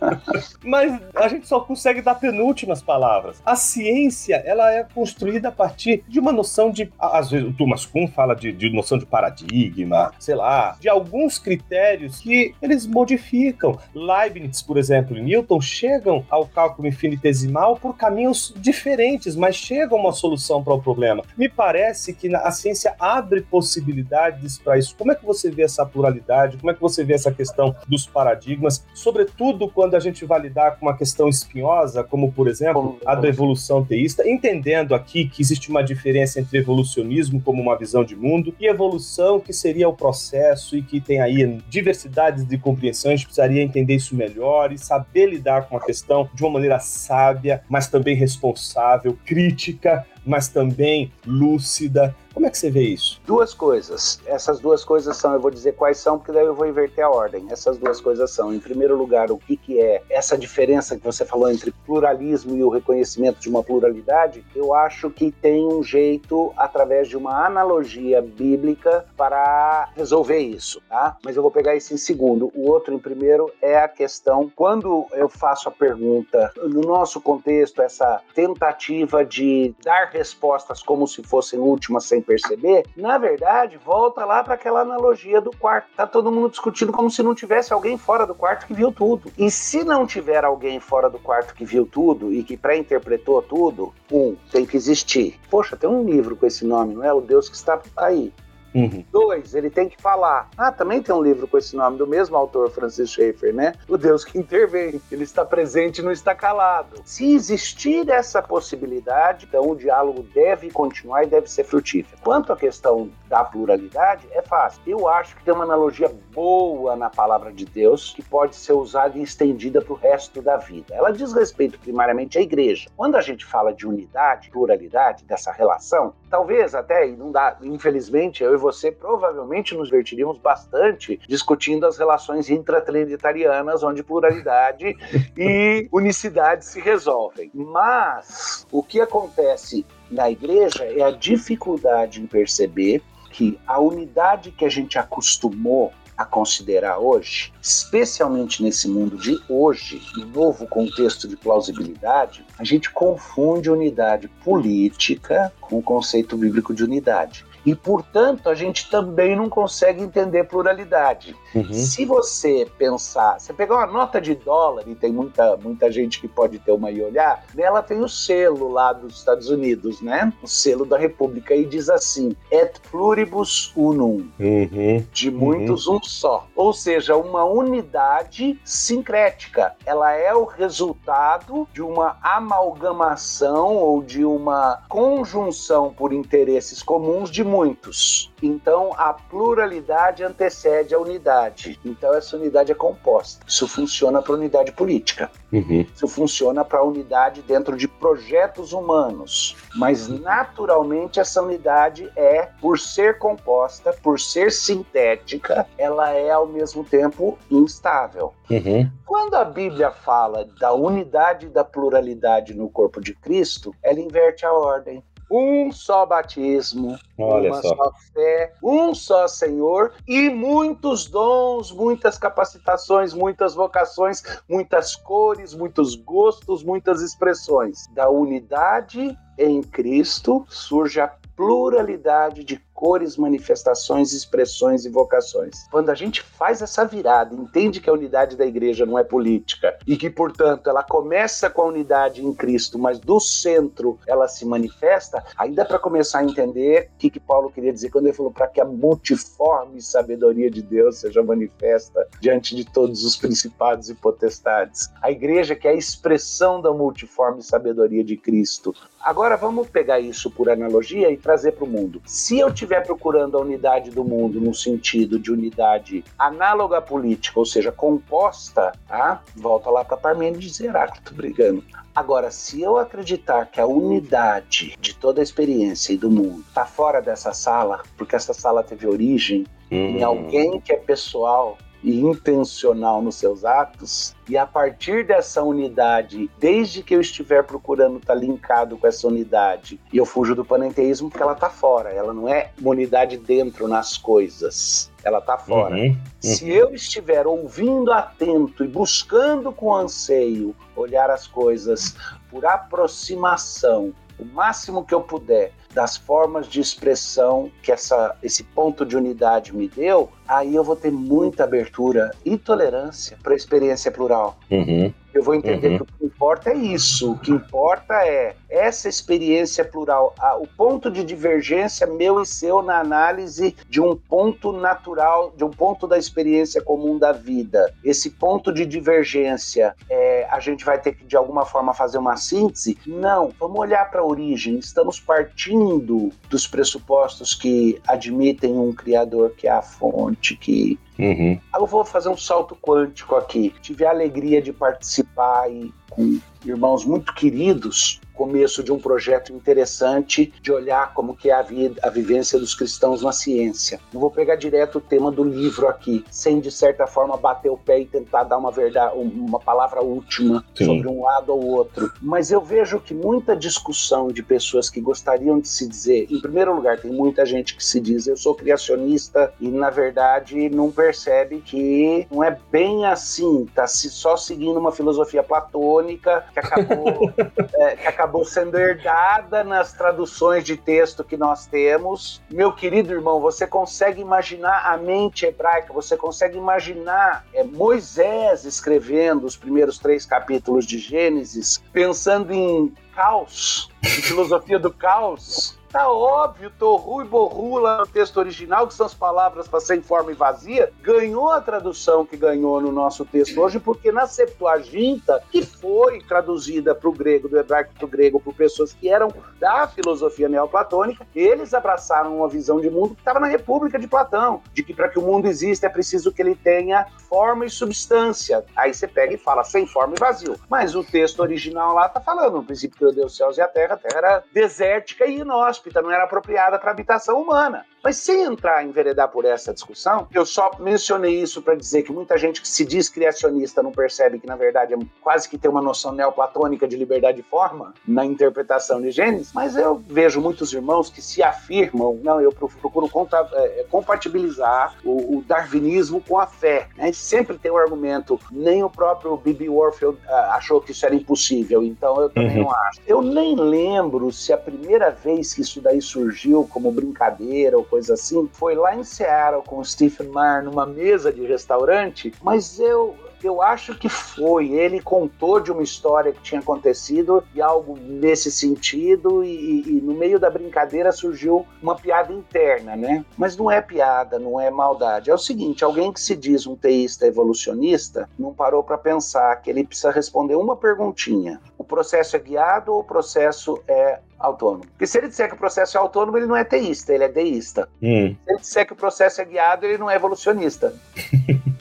[0.64, 3.42] Mas a gente só consegue dar penúltimas palavras.
[3.44, 6.90] A ciência, ela é construída a partir de uma noção de.
[6.98, 11.38] Às vezes, o Thomas Kuhn fala de, de noção de paradigma, sei lá, de alguns
[11.38, 11.81] critérios
[12.22, 13.78] que eles modificam.
[13.94, 20.00] Leibniz, por exemplo, e Newton chegam ao cálculo infinitesimal por caminhos diferentes, mas chegam a
[20.00, 21.22] uma solução para o problema.
[21.36, 24.94] Me parece que a ciência abre possibilidades para isso.
[24.96, 26.56] Como é que você vê essa pluralidade?
[26.56, 28.84] Como é que você vê essa questão dos paradigmas?
[28.94, 33.28] Sobretudo quando a gente vai lidar com uma questão espinhosa, como por exemplo a da
[33.28, 38.54] evolução teísta, entendendo aqui que existe uma diferença entre evolucionismo como uma visão de mundo
[38.58, 43.24] e evolução que seria o processo e que tem aí diversidades de compreensão, a gente
[43.24, 47.88] precisaria entender isso melhor e saber lidar com a questão de uma maneira sábia, mas
[47.88, 53.20] também responsável, crítica, mas também lúcida, como é que você vê isso?
[53.26, 54.20] Duas coisas.
[54.26, 57.10] Essas duas coisas são, eu vou dizer quais são, porque daí eu vou inverter a
[57.10, 57.46] ordem.
[57.50, 61.24] Essas duas coisas são, em primeiro lugar, o que, que é essa diferença que você
[61.24, 64.44] falou entre pluralismo e o reconhecimento de uma pluralidade?
[64.54, 71.16] Eu acho que tem um jeito, através de uma analogia bíblica, para resolver isso, tá?
[71.22, 72.50] Mas eu vou pegar isso em segundo.
[72.54, 77.82] O outro, em primeiro, é a questão, quando eu faço a pergunta, no nosso contexto,
[77.82, 84.44] essa tentativa de dar respostas como se fossem últimas sem perceber, na verdade, volta lá
[84.44, 85.88] para aquela analogia do quarto.
[85.96, 89.32] Tá todo mundo discutindo como se não tivesse alguém fora do quarto que viu tudo.
[89.36, 93.92] E se não tiver alguém fora do quarto que viu tudo e que pré-interpretou tudo,
[94.10, 95.40] um, tem que existir.
[95.50, 97.12] Poxa, tem um livro com esse nome, não é?
[97.12, 98.32] O Deus que está aí.
[98.74, 99.04] Uhum.
[99.10, 100.48] Dois, ele tem que falar.
[100.56, 103.74] Ah, também tem um livro com esse nome do mesmo autor, Francis Schaeffer, né?
[103.88, 105.00] O Deus que intervém.
[105.10, 107.00] Ele está presente e não está calado.
[107.04, 112.20] Se existir essa possibilidade, então o diálogo deve continuar e deve ser frutífero.
[112.22, 114.82] Quanto à questão da pluralidade, é fácil.
[114.86, 119.18] Eu acho que tem uma analogia boa na palavra de Deus que pode ser usada
[119.18, 120.94] e estendida para o resto da vida.
[120.94, 122.88] Ela diz respeito primariamente à igreja.
[122.96, 128.42] Quando a gente fala de unidade, pluralidade, dessa relação, talvez até, e não dá, infelizmente,
[128.42, 134.96] eu você provavelmente nos divertiríamos bastante discutindo as relações intratrinitarianas, onde pluralidade
[135.36, 137.50] e unicidade se resolvem.
[137.52, 144.64] Mas o que acontece na igreja é a dificuldade em perceber que a unidade que
[144.64, 151.36] a gente acostumou a considerar hoje, especialmente nesse mundo de hoje, no novo contexto de
[151.36, 158.54] plausibilidade, a gente confunde unidade política com o conceito bíblico de unidade e, portanto, a
[158.54, 161.36] gente também não consegue entender pluralidade.
[161.54, 161.72] Uhum.
[161.72, 166.28] Se você pensar, você pegar uma nota de dólar, e tem muita, muita gente que
[166.28, 170.32] pode ter uma e olhar, nela tem o selo lá dos Estados Unidos, né?
[170.42, 175.04] O selo da República, e diz assim: et pluribus unum, uhum.
[175.12, 175.96] de muitos uhum.
[175.96, 176.46] um só.
[176.56, 179.74] Ou seja, uma unidade sincrética.
[179.86, 187.44] Ela é o resultado de uma amalgamação ou de uma conjunção por interesses comuns de
[187.52, 188.32] muitos.
[188.42, 191.78] Então, a pluralidade antecede a unidade.
[191.84, 193.44] Então, essa unidade é composta.
[193.46, 195.30] Isso funciona para unidade política.
[195.52, 195.86] Uhum.
[195.94, 199.54] Isso funciona para unidade dentro de projetos humanos.
[199.76, 206.82] Mas, naturalmente, essa unidade é, por ser composta, por ser sintética, ela é ao mesmo
[206.82, 208.32] tempo instável.
[208.50, 208.90] Uhum.
[209.04, 214.46] Quando a Bíblia fala da unidade e da pluralidade no corpo de Cristo, ela inverte
[214.46, 217.74] a ordem um só batismo, Olha uma só.
[217.74, 217.92] só.
[218.12, 226.62] fé, um só Senhor e muitos dons, muitas capacitações, muitas vocações, muitas cores, muitos gostos,
[226.62, 227.86] muitas expressões.
[227.94, 235.68] Da unidade em Cristo surge a pluralidade de cores, manifestações, expressões e vocações.
[235.70, 239.78] Quando a gente faz essa virada, entende que a unidade da igreja não é política
[239.86, 244.44] e que, portanto, ela começa com a unidade em Cristo, mas do centro ela se
[244.44, 248.32] manifesta, ainda para começar a entender o que, que Paulo queria dizer quando ele falou
[248.32, 253.94] para que a multiforme sabedoria de Deus seja manifesta diante de todos os principados e
[253.94, 254.90] potestades.
[255.00, 258.74] A igreja que é a expressão da multiforme sabedoria de Cristo.
[259.00, 262.02] Agora vamos pegar isso por analogia e trazer para o mundo.
[262.04, 266.82] Se eu tiver estiver procurando a unidade do mundo no sentido de unidade análoga à
[266.82, 269.22] política, ou seja, composta, tá?
[269.36, 271.62] volta lá para Parmênides e Heráclito brigando.
[271.94, 276.64] Agora, se eu acreditar que a unidade de toda a experiência e do mundo está
[276.64, 280.06] fora dessa sala, porque essa sala teve origem em hum.
[280.06, 286.82] alguém que é pessoal e intencional nos seus atos, e a partir dessa unidade, desde
[286.82, 291.10] que eu estiver procurando estar tá linkado com essa unidade, e eu fujo do panenteísmo
[291.10, 294.90] porque ela está fora, ela não é uma unidade dentro nas coisas.
[295.04, 295.74] Ela está fora.
[295.74, 295.96] Uhum, uhum.
[296.20, 301.96] Se eu estiver ouvindo atento e buscando com anseio olhar as coisas
[302.30, 308.84] por aproximação, o máximo que eu puder, das formas de expressão que essa, esse ponto
[308.84, 313.90] de unidade me deu, aí eu vou ter muita abertura e tolerância para a experiência
[313.90, 314.38] plural.
[314.50, 314.92] Uhum.
[315.14, 315.76] Eu vou entender uhum.
[315.78, 317.12] que o que importa é isso.
[317.12, 322.78] O que importa é essa experiência plural, o ponto de divergência meu e seu na
[322.80, 327.72] análise de um ponto natural, de um ponto da experiência comum da vida.
[327.84, 332.16] Esse ponto de divergência, é, a gente vai ter que de alguma forma fazer uma
[332.16, 332.78] síntese?
[332.86, 333.32] Não.
[333.38, 334.58] Vamos olhar para a origem.
[334.58, 341.40] Estamos partindo dos pressupostos que admitem um criador que é a fonte, que Uhum.
[341.54, 343.52] Eu vou fazer um salto quântico aqui.
[343.60, 350.32] Tive a alegria de participar e com irmãos muito queridos começo de um projeto interessante
[350.40, 353.80] de olhar como que é a, vida, a vivência dos cristãos na ciência.
[353.92, 357.56] Não vou pegar direto o tema do livro aqui, sem de certa forma bater o
[357.56, 360.66] pé e tentar dar uma verdade, uma palavra última Sim.
[360.66, 361.92] sobre um lado ou outro.
[362.00, 366.54] Mas eu vejo que muita discussão de pessoas que gostariam de se dizer, em primeiro
[366.54, 371.40] lugar, tem muita gente que se diz eu sou criacionista e na verdade não percebe
[371.40, 377.12] que não é bem assim, tá se só seguindo uma filosofia platônica que acabou,
[377.54, 382.22] é, que acabou sendo herdada nas traduções de texto que nós temos.
[382.30, 389.26] Meu querido irmão, você consegue imaginar a mente hebraica, você consegue imaginar é, Moisés escrevendo
[389.26, 396.52] os primeiros três capítulos de Gênesis, pensando em caos, em filosofia do caos, Tá óbvio,
[396.58, 400.14] Torru e Borru lá no texto original, que são as palavras para sem forma e
[400.14, 406.02] vazia, ganhou a tradução que ganhou no nosso texto hoje, porque na Septuaginta, que foi
[406.02, 410.28] traduzida para o grego, do hebraico para o grego, por pessoas que eram da filosofia
[410.28, 414.74] neoplatônica, eles abraçaram uma visão de mundo que estava na República de Platão, de que
[414.74, 418.44] para que o mundo exista é preciso que ele tenha forma e substância.
[418.54, 420.38] Aí você pega e fala sem forma e vazio.
[420.50, 423.74] Mas o texto original lá está falando, no princípio criou Deus, céus e a terra,
[423.74, 427.64] a terra era desértica e inóspita inóspita, não era apropriada para habitação humana.
[427.82, 431.92] Mas sem entrar em enveredar por essa discussão, eu só mencionei isso para dizer que
[431.92, 435.50] muita gente que se diz criacionista não percebe que, na verdade, é quase que tem
[435.50, 440.52] uma noção neoplatônica de liberdade de forma na interpretação de Gênesis, mas eu vejo muitos
[440.52, 446.26] irmãos que se afirmam, não, eu procuro conta, é, compatibilizar o, o, darwinismo com a
[446.26, 446.68] fé.
[446.76, 446.92] Né?
[446.92, 450.94] Sempre tem o um argumento, nem o próprio Bibi Warfield uh, achou que isso era
[450.94, 452.44] impossível, então eu também uhum.
[452.44, 452.80] não acho.
[452.86, 457.94] Eu nem lembro se a primeira vez que isso daí surgiu como brincadeira ou coisa
[457.94, 462.94] assim, foi lá em Seattle com o Stephen Meyer numa mesa de restaurante, mas eu
[463.26, 464.50] eu acho que foi.
[464.52, 469.94] Ele contou de uma história que tinha acontecido e algo nesse sentido, e, e, no
[469.94, 473.04] meio da brincadeira surgiu uma piada interna, né?
[473.16, 475.10] Mas não é piada, não é maldade.
[475.10, 479.50] É o seguinte: alguém que se diz um teísta evolucionista não parou para pensar que
[479.50, 484.66] ele precisa responder uma perguntinha: o processo é guiado ou o processo é autônomo.
[484.66, 487.08] Porque se ele disser que o processo é autônomo, ele não é teísta, ele é
[487.08, 487.68] deísta.
[487.82, 488.14] Hum.
[488.24, 490.72] Se ele disser que o processo é guiado, ele não é evolucionista.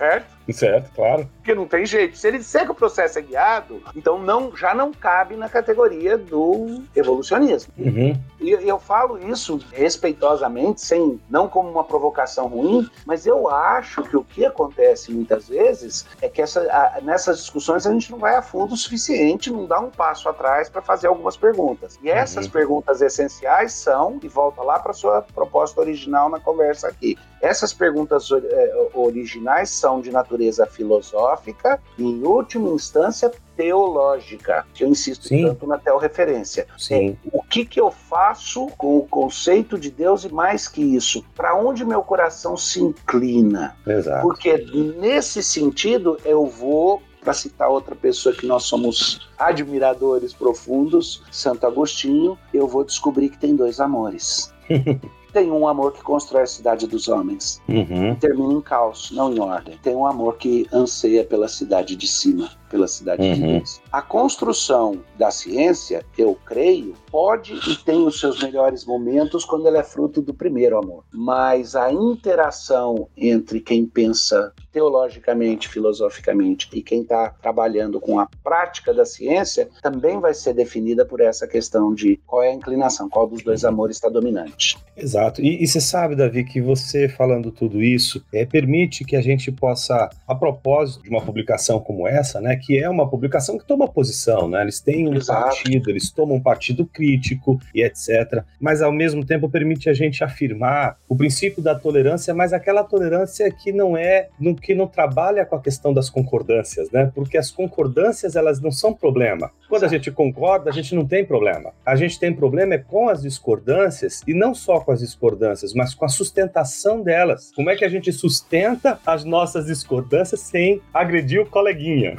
[0.00, 0.34] certo?
[0.52, 1.28] Certo, claro.
[1.36, 2.16] Porque não tem jeito.
[2.16, 6.16] Se ele disser que o processo é guiado, então não, já não cabe na categoria
[6.16, 7.72] do evolucionismo.
[7.78, 8.18] Uhum.
[8.40, 14.16] E eu falo isso respeitosamente, sem não como uma provocação ruim, mas eu acho que
[14.16, 18.34] o que acontece muitas vezes é que essa, a, nessas discussões a gente não vai
[18.34, 21.98] a fundo o suficiente, não dá um passo atrás para fazer algumas perguntas.
[22.02, 22.52] E essas uhum.
[22.52, 28.28] perguntas essenciais são, e volta lá para sua proposta original na conversa aqui, essas perguntas
[28.30, 35.46] eh, originais são de natureza filosófica e, em última instância, teológica, que eu insisto Sim.
[35.46, 36.66] tanto na teorreferência.
[36.78, 37.18] Sim.
[37.30, 41.22] O que, que eu faço com o conceito de Deus e mais que isso?
[41.34, 43.76] Para onde meu coração se inclina?
[43.86, 44.22] Exato.
[44.22, 44.56] Porque
[44.98, 52.38] nesse sentido eu vou para citar outra pessoa que nós somos admiradores profundos, Santo Agostinho,
[52.52, 54.52] eu vou descobrir que tem dois amores.
[55.32, 57.60] Tem um amor que constrói a cidade dos homens.
[57.68, 58.14] Uhum.
[58.16, 59.78] Termina em caos, não em ordem.
[59.82, 63.34] Tem um amor que anseia pela cidade de cima pela cidade uhum.
[63.34, 63.80] de Deus.
[63.92, 69.78] A construção da ciência, eu creio, pode e tem os seus melhores momentos quando ela
[69.78, 71.04] é fruto do primeiro amor.
[71.12, 78.94] Mas a interação entre quem pensa teologicamente, filosoficamente e quem está trabalhando com a prática
[78.94, 83.26] da ciência também vai ser definida por essa questão de qual é a inclinação, qual
[83.26, 84.78] dos dois amores está dominante.
[84.96, 85.42] Exato.
[85.42, 89.50] E, e você sabe, Davi, que você falando tudo isso é, permite que a gente
[89.50, 93.88] possa, a propósito de uma publicação como essa, né, que é uma publicação que toma
[93.88, 94.62] posição, né?
[94.62, 95.42] Eles têm um Exato.
[95.42, 98.44] partido, eles tomam um partido crítico e etc.
[98.60, 103.50] Mas ao mesmo tempo permite a gente afirmar o princípio da tolerância, mas aquela tolerância
[103.50, 107.10] que não é, no, que não trabalha com a questão das concordâncias, né?
[107.14, 109.50] Porque as concordâncias elas não são problema.
[109.70, 111.72] Quando a gente concorda, a gente não tem problema.
[111.86, 115.94] A gente tem problema é com as discordâncias e não só com as discordâncias, mas
[115.94, 117.52] com a sustentação delas.
[117.54, 122.16] Como é que a gente sustenta as nossas discordâncias sem agredir o coleguinha?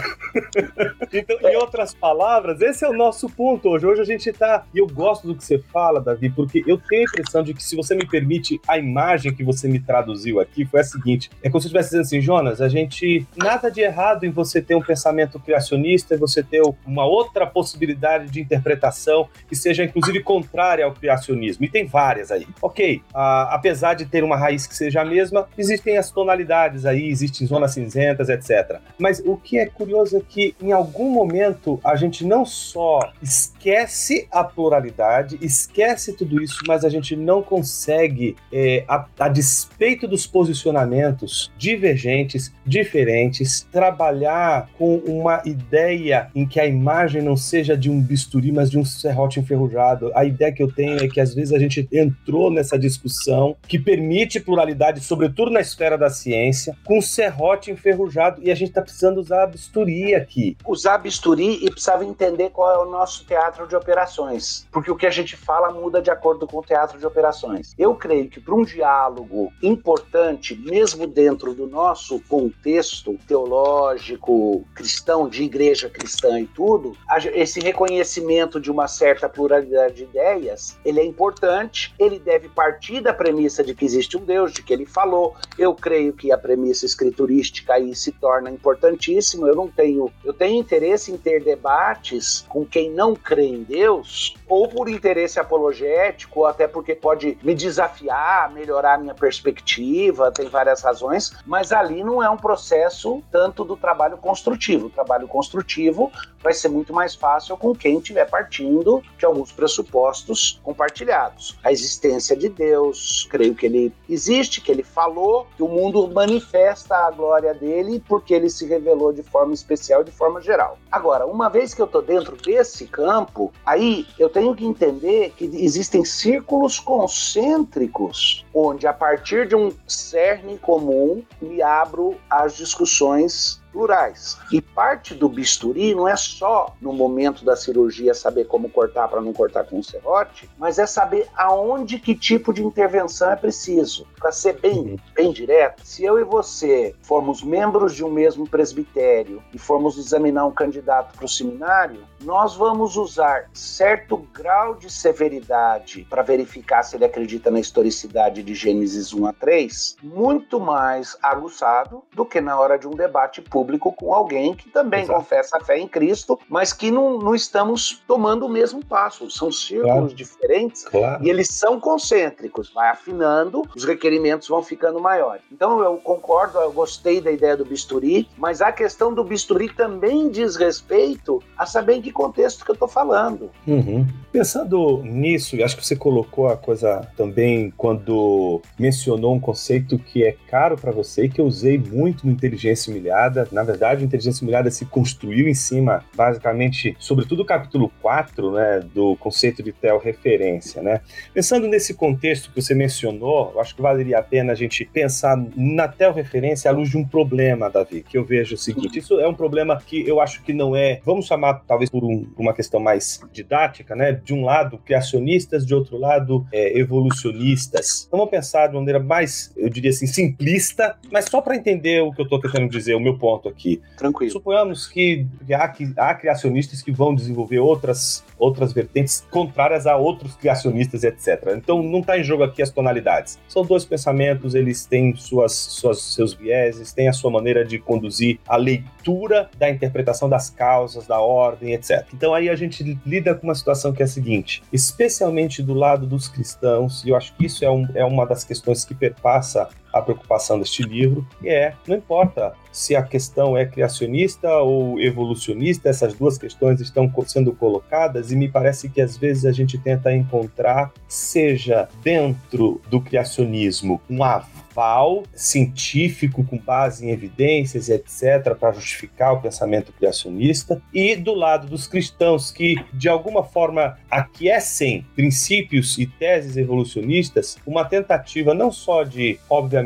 [1.11, 3.85] então, em outras palavras, esse é o nosso ponto hoje.
[3.85, 4.65] Hoje a gente está.
[4.73, 7.61] E eu gosto do que você fala, Davi, porque eu tenho a impressão de que,
[7.61, 11.49] se você me permite, a imagem que você me traduziu aqui foi a seguinte: é
[11.49, 13.27] como se eu estivesse dizendo assim, Jonas, a gente.
[13.35, 18.29] Nada de errado em você ter um pensamento criacionista e você ter uma outra possibilidade
[18.29, 21.65] de interpretação que seja, inclusive, contrária ao criacionismo.
[21.65, 22.47] E tem várias aí.
[22.61, 27.09] Ok, a, apesar de ter uma raiz que seja a mesma, existem as tonalidades aí,
[27.09, 28.79] existem zonas cinzentas, etc.
[28.97, 34.27] Mas o que é curioso é que, em algum momento, a gente não só esquece
[34.31, 40.25] a pluralidade, esquece tudo isso, mas a gente não consegue, é, a, a despeito dos
[40.25, 48.01] posicionamentos divergentes, diferentes, trabalhar com uma ideia em que a imagem não seja de um
[48.01, 50.11] bisturi, mas de um serrote enferrujado.
[50.15, 53.79] A ideia que eu tenho é que às vezes a gente entrou nessa discussão que
[53.79, 59.19] permite pluralidade, sobretudo na esfera da ciência, com serrote enferrujado e a gente está precisando
[59.19, 60.57] usar bisturi aqui.
[60.65, 65.07] Usar bisturi e precisava entender qual é o nosso teatro de operações, porque o que
[65.07, 67.73] a gente fala muda de acordo com o teatro de operações.
[67.77, 75.43] Eu creio que para um diálogo importante, mesmo dentro do nosso contexto teológico, cristão, de
[75.43, 76.95] igreja cristã e tudo,
[77.29, 83.13] esse reconhecimento de uma certa pluralidade de ideias, ele é importante, ele deve partir da
[83.13, 85.35] premissa de que existe um Deus, de que ele falou.
[85.57, 89.47] Eu creio que a premissa escriturística aí se torna importantíssima.
[89.47, 94.35] Eu não tenho, eu tenho interesse em ter debates com quem não crê em Deus,
[94.47, 100.47] ou por interesse apologético, ou até porque pode me desafiar, melhorar a minha perspectiva, tem
[100.47, 104.87] várias razões, mas ali não é um processo tanto do trabalho construtivo.
[104.87, 106.11] O trabalho construtivo
[106.41, 111.57] vai ser muito mais fácil com quem estiver partindo de alguns pressupostos compartilhados.
[111.63, 116.95] A existência de Deus, creio que ele existe, que ele falou, que o mundo manifesta
[116.95, 120.77] a glória dele porque ele se revelou de forma especial de forma geral.
[120.91, 125.45] Agora, uma vez que eu estou dentro desse campo, aí eu tenho que entender que
[125.45, 134.37] existem círculos concêntricos onde a partir de um cerne comum me abro às discussões plurais.
[134.51, 139.21] E parte do bisturi não é só no momento da cirurgia saber como cortar para
[139.21, 144.05] não cortar com o serrote, mas é saber aonde que tipo de intervenção é preciso.
[144.19, 144.97] Para ser bem, uhum.
[145.15, 150.45] bem direto, se eu e você formos membros de um mesmo presbitério e formos examinar
[150.45, 156.95] um candidato para o seminário, nós vamos usar certo grau de severidade para verificar se
[156.95, 162.59] ele acredita na historicidade de Gênesis 1 a 3, muito mais aguçado do que na
[162.59, 165.19] hora de um debate público com alguém que também Exato.
[165.19, 169.29] confessa a fé em Cristo, mas que não, não estamos tomando o mesmo passo.
[169.29, 170.13] São círculos claro.
[170.13, 171.23] diferentes claro.
[171.23, 172.71] e eles são concêntricos.
[172.73, 175.43] Vai afinando, os requerimentos vão ficando maiores.
[175.51, 180.29] Então eu concordo, eu gostei da ideia do bisturi, mas a questão do bisturi também
[180.29, 183.49] diz respeito a saber em que contexto que eu estou falando.
[183.65, 184.05] Uhum.
[184.31, 190.35] Pensando nisso, acho que você colocou a coisa também quando mencionou um conceito que é
[190.47, 193.47] caro para você e que eu usei muito no Inteligência Humilhada.
[193.51, 198.79] Na verdade, a Inteligência Humilhada se construiu em cima, basicamente, sobretudo o capítulo 4, né,
[198.93, 201.01] do conceito de referência, né?
[201.33, 205.41] Pensando nesse contexto que você mencionou, eu acho que valeria a pena a gente pensar
[205.55, 209.27] na referência à luz de um problema, Davi, que eu vejo o seguinte, isso é
[209.27, 212.79] um problema que eu acho que não é, vamos chamar talvez por um, uma questão
[212.79, 214.11] mais didática, né?
[214.11, 218.05] De um lado, criacionistas, de outro lado, é, evolucionistas.
[218.07, 222.01] Então, vamos pensar de uma maneira mais, eu diria assim, simplista, mas só para entender
[222.01, 223.79] o que eu estou tentando dizer, o meu ponto aqui.
[223.95, 224.31] Tranquilo.
[224.31, 230.35] Suponhamos que há, que há criacionistas que vão desenvolver outras, outras vertentes contrárias a outros
[230.35, 231.53] criacionistas, etc.
[231.55, 233.37] Então, não está em jogo aqui as tonalidades.
[233.47, 238.39] São dois pensamentos, eles têm suas, suas, seus vieses, têm a sua maneira de conduzir
[238.47, 241.90] a leitura da interpretação das causas, da ordem, etc.
[242.13, 246.05] Então aí a gente lida com uma situação que é a seguinte, especialmente do lado
[246.05, 249.69] dos cristãos, e eu acho que isso é, um, é uma das questões que perpassa
[249.93, 255.89] a preocupação deste livro, e é, não importa se a questão é criacionista ou evolucionista,
[255.89, 260.13] essas duas questões estão sendo colocadas e me parece que às vezes a gente tenta
[260.13, 268.55] encontrar, seja dentro do criacionismo, um aval científico com base em evidências e etc.
[268.57, 275.05] para justificar o pensamento criacionista, e do lado dos cristãos que, de alguma forma, aquecem
[275.13, 279.80] princípios e teses evolucionistas, uma tentativa não só de, obviamente,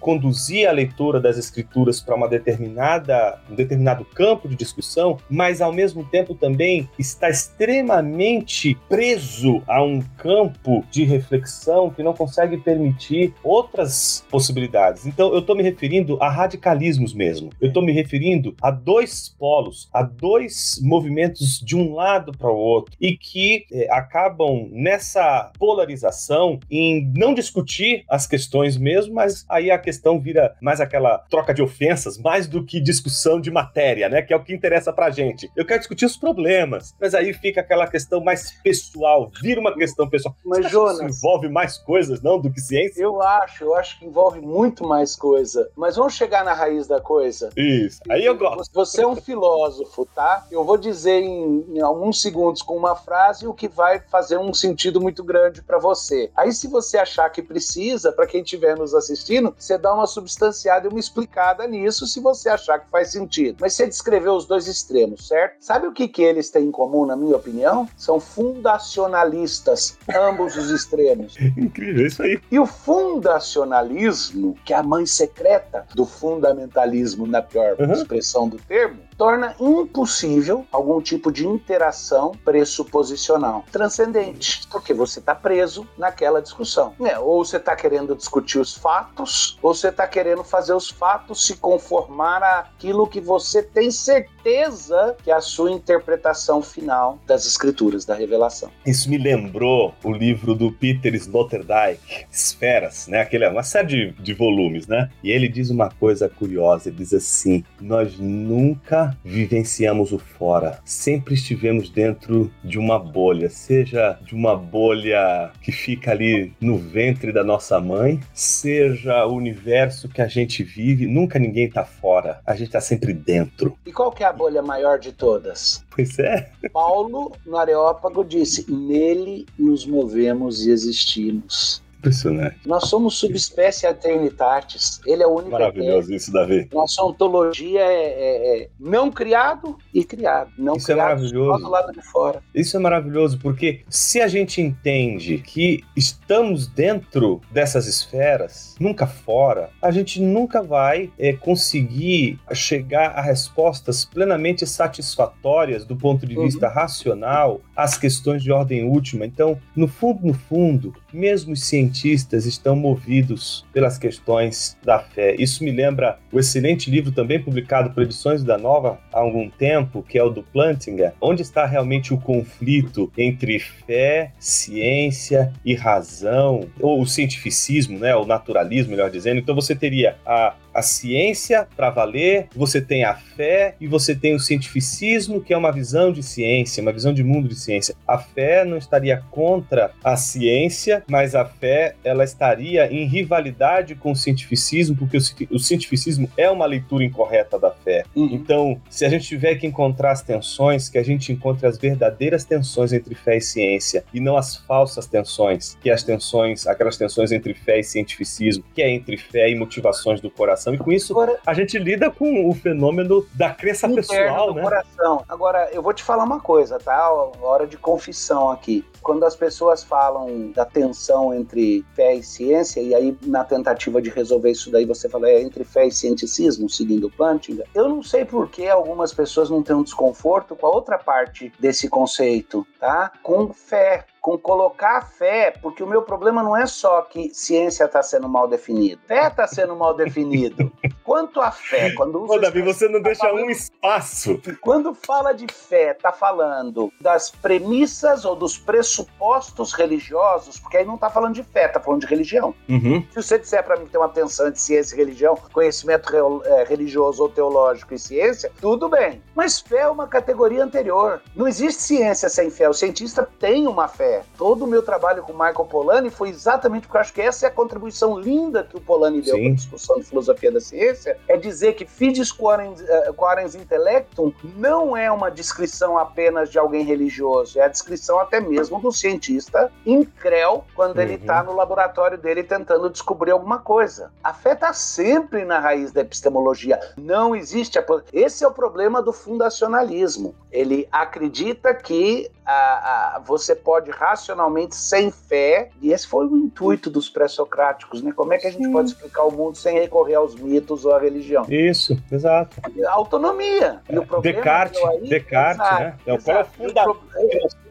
[0.00, 5.72] conduzir a leitura das escrituras para uma determinada, um determinado campo de discussão, mas ao
[5.72, 13.34] mesmo tempo também está extremamente preso a um campo de reflexão que não consegue permitir
[13.42, 15.06] outras possibilidades.
[15.06, 17.50] Então, eu estou me referindo a radicalismos mesmo.
[17.60, 22.56] Eu estou me referindo a dois polos, a dois movimentos de um lado para o
[22.56, 29.70] outro e que eh, acabam nessa polarização em não discutir as questões mesmo, mas aí
[29.70, 34.22] a questão vira mais aquela troca de ofensas, mais do que discussão de matéria, né?
[34.22, 35.50] Que é o que interessa pra gente.
[35.56, 40.08] Eu quero discutir os problemas, mas aí fica aquela questão mais pessoal, vira uma questão
[40.08, 40.34] pessoal.
[40.44, 43.02] Mas, Jonas, que envolve mais coisas, não, do que ciência?
[43.02, 45.70] Eu acho, eu acho que envolve muito mais coisa.
[45.76, 47.50] Mas vamos chegar na raiz da coisa.
[47.56, 48.00] Isso.
[48.08, 48.72] Aí eu gosto.
[48.72, 50.46] Você é um filósofo, tá?
[50.50, 54.52] Eu vou dizer em, em alguns segundos com uma frase o que vai fazer um
[54.52, 56.30] sentido muito grande para você.
[56.36, 59.19] Aí, se você achar que precisa, para quem estiver nos assistindo,
[59.56, 63.58] você dá uma substanciada e uma explicada nisso, se você achar que faz sentido.
[63.60, 65.56] Mas você descreveu os dois extremos, certo?
[65.60, 67.88] Sabe o que, que eles têm em comum, na minha opinião?
[67.96, 71.36] São fundacionalistas, ambos os extremos.
[71.56, 72.40] Incrível, isso aí.
[72.50, 77.92] E o fundacionalismo que é a mãe secreta do fundamentalismo, na pior uhum.
[77.92, 85.86] expressão do termo, torna impossível algum tipo de interação pressuposicional transcendente, porque você está preso
[85.98, 86.94] naquela discussão.
[87.02, 91.44] É, ou você está querendo discutir os fatos, ou você está querendo fazer os fatos
[91.44, 98.06] se conformar àquilo que você tem certeza que é a sua interpretação final das escrituras,
[98.06, 98.70] da revelação.
[98.86, 103.20] Isso me lembrou o livro do Peter Sloterdijk, Esferas, né?
[103.20, 105.10] Aquele é uma série de, de volumes, né?
[105.22, 110.78] E ele diz uma coisa curiosa, ele diz assim: nós nunca vivenciamos o fora.
[110.84, 117.32] Sempre estivemos dentro de uma bolha, seja de uma bolha que fica ali no ventre
[117.32, 122.40] da nossa mãe, seja o universo que a gente vive, nunca ninguém está fora.
[122.46, 123.76] A gente está sempre dentro.
[123.86, 125.84] E qual que é a bolha maior de todas?
[125.90, 126.50] Pois é.
[126.72, 131.82] Paulo, no Areópago, disse: Nele nos movemos e existimos.
[132.00, 132.66] Impressionante.
[132.66, 135.00] Nós somos subespécie Eternitatis.
[135.06, 135.50] Ele é o único.
[135.50, 136.66] Maravilhoso isso, Davi.
[136.72, 140.50] Nossa ontologia é, é, é, não criado e criado.
[140.56, 141.62] Não isso é criado é maravilhoso.
[141.62, 142.42] do lado de fora.
[142.54, 149.70] Isso é maravilhoso, porque se a gente entende que estamos dentro dessas esferas, nunca fora,
[149.82, 156.68] a gente nunca vai é, conseguir chegar a respostas plenamente satisfatórias do ponto de vista
[156.68, 156.74] uhum.
[156.74, 159.26] racional às questões de ordem última.
[159.26, 165.34] Então, no fundo, no fundo, mesmo os cientistas estão movidos pelas questões da fé.
[165.38, 169.79] Isso me lembra o excelente livro também publicado por Edições da Nova há algum tempo,
[170.08, 176.68] que é o do Plantinga, onde está realmente o conflito entre fé, ciência e razão,
[176.80, 179.38] ou o cientificismo, né, o naturalismo, melhor dizendo.
[179.38, 184.34] Então você teria a a ciência para valer, você tem a fé e você tem
[184.34, 187.94] o cientificismo, que é uma visão de ciência, uma visão de mundo de ciência.
[188.06, 194.12] A fé não estaria contra a ciência, mas a fé ela estaria em rivalidade com
[194.12, 195.18] o cientificismo, porque
[195.50, 198.04] o, cientificismo é uma leitura incorreta da fé.
[198.14, 198.30] Uhum.
[198.32, 202.44] Então, se a gente tiver que encontrar as tensões, que a gente encontre as verdadeiras
[202.44, 206.96] tensões entre fé e ciência e não as falsas tensões, que é as tensões, aquelas
[206.96, 210.74] tensões entre fé e cientificismo, que é entre fé e motivações do coração coração.
[210.74, 214.62] E com isso, Agora, a gente lida com o fenômeno da crença pessoal, né?
[214.62, 215.24] Coração.
[215.28, 217.10] Agora, eu vou te falar uma coisa, tá?
[217.40, 218.84] Hora de confissão aqui.
[219.02, 224.10] Quando as pessoas falam da tensão entre fé e ciência, e aí na tentativa de
[224.10, 228.02] resolver isso daí você fala é entre fé e cienticismo, seguindo o Plantinga, eu não
[228.02, 232.66] sei por que algumas pessoas não têm um desconforto com a outra parte desse conceito,
[232.78, 233.10] tá?
[233.22, 238.02] Com fé com colocar fé, porque o meu problema não é só que ciência está
[238.02, 239.00] sendo mal definida.
[239.06, 240.70] Fé está sendo mal definido.
[241.02, 243.46] Quanto a fé, quando usa Ô, Davi, você não tá deixa falando...
[243.46, 244.40] um espaço.
[244.60, 250.94] Quando fala de fé, está falando das premissas ou dos pressupostos religiosos, porque aí não
[250.94, 252.54] está falando de fé, está falando de religião.
[252.68, 253.04] Uhum.
[253.10, 256.08] Se você disser para mim que tem uma tensão de ciência e religião, conhecimento
[256.44, 259.20] é, religioso ou teológico e ciência, tudo bem.
[259.34, 261.20] Mas fé é uma categoria anterior.
[261.34, 262.68] Não existe ciência sem fé.
[262.68, 264.22] O cientista tem uma fé fé.
[264.36, 267.48] Todo o meu trabalho com Michael Polanyi foi exatamente porque eu acho que essa é
[267.48, 271.36] a contribuição linda que o Polanyi deu para a discussão de filosofia da ciência, é
[271.36, 277.58] dizer que fides quorens, uh, quorens intellectum não é uma descrição apenas de alguém religioso,
[277.58, 281.02] é a descrição até mesmo do cientista incréu quando uhum.
[281.02, 284.10] ele está no laboratório dele tentando descobrir alguma coisa.
[284.22, 286.80] A fé está sempre na raiz da epistemologia.
[286.96, 287.78] Não existe.
[287.78, 287.84] A...
[288.12, 290.34] Esse é o problema do fundacionalismo.
[290.50, 296.88] Ele acredita que a, a, você pode racionalmente, sem fé, e esse foi o intuito
[296.88, 298.12] dos pré-socráticos, né?
[298.16, 298.72] Como é que a gente Sim.
[298.72, 301.44] pode explicar o mundo sem recorrer aos mitos ou à religião?
[301.50, 302.56] Isso, exato.
[302.86, 303.82] A autonomia.
[303.86, 303.94] É.
[303.94, 305.96] E o problema Descartes, aí, Descartes, exato, né?
[306.06, 307.00] É o qual é o fundamento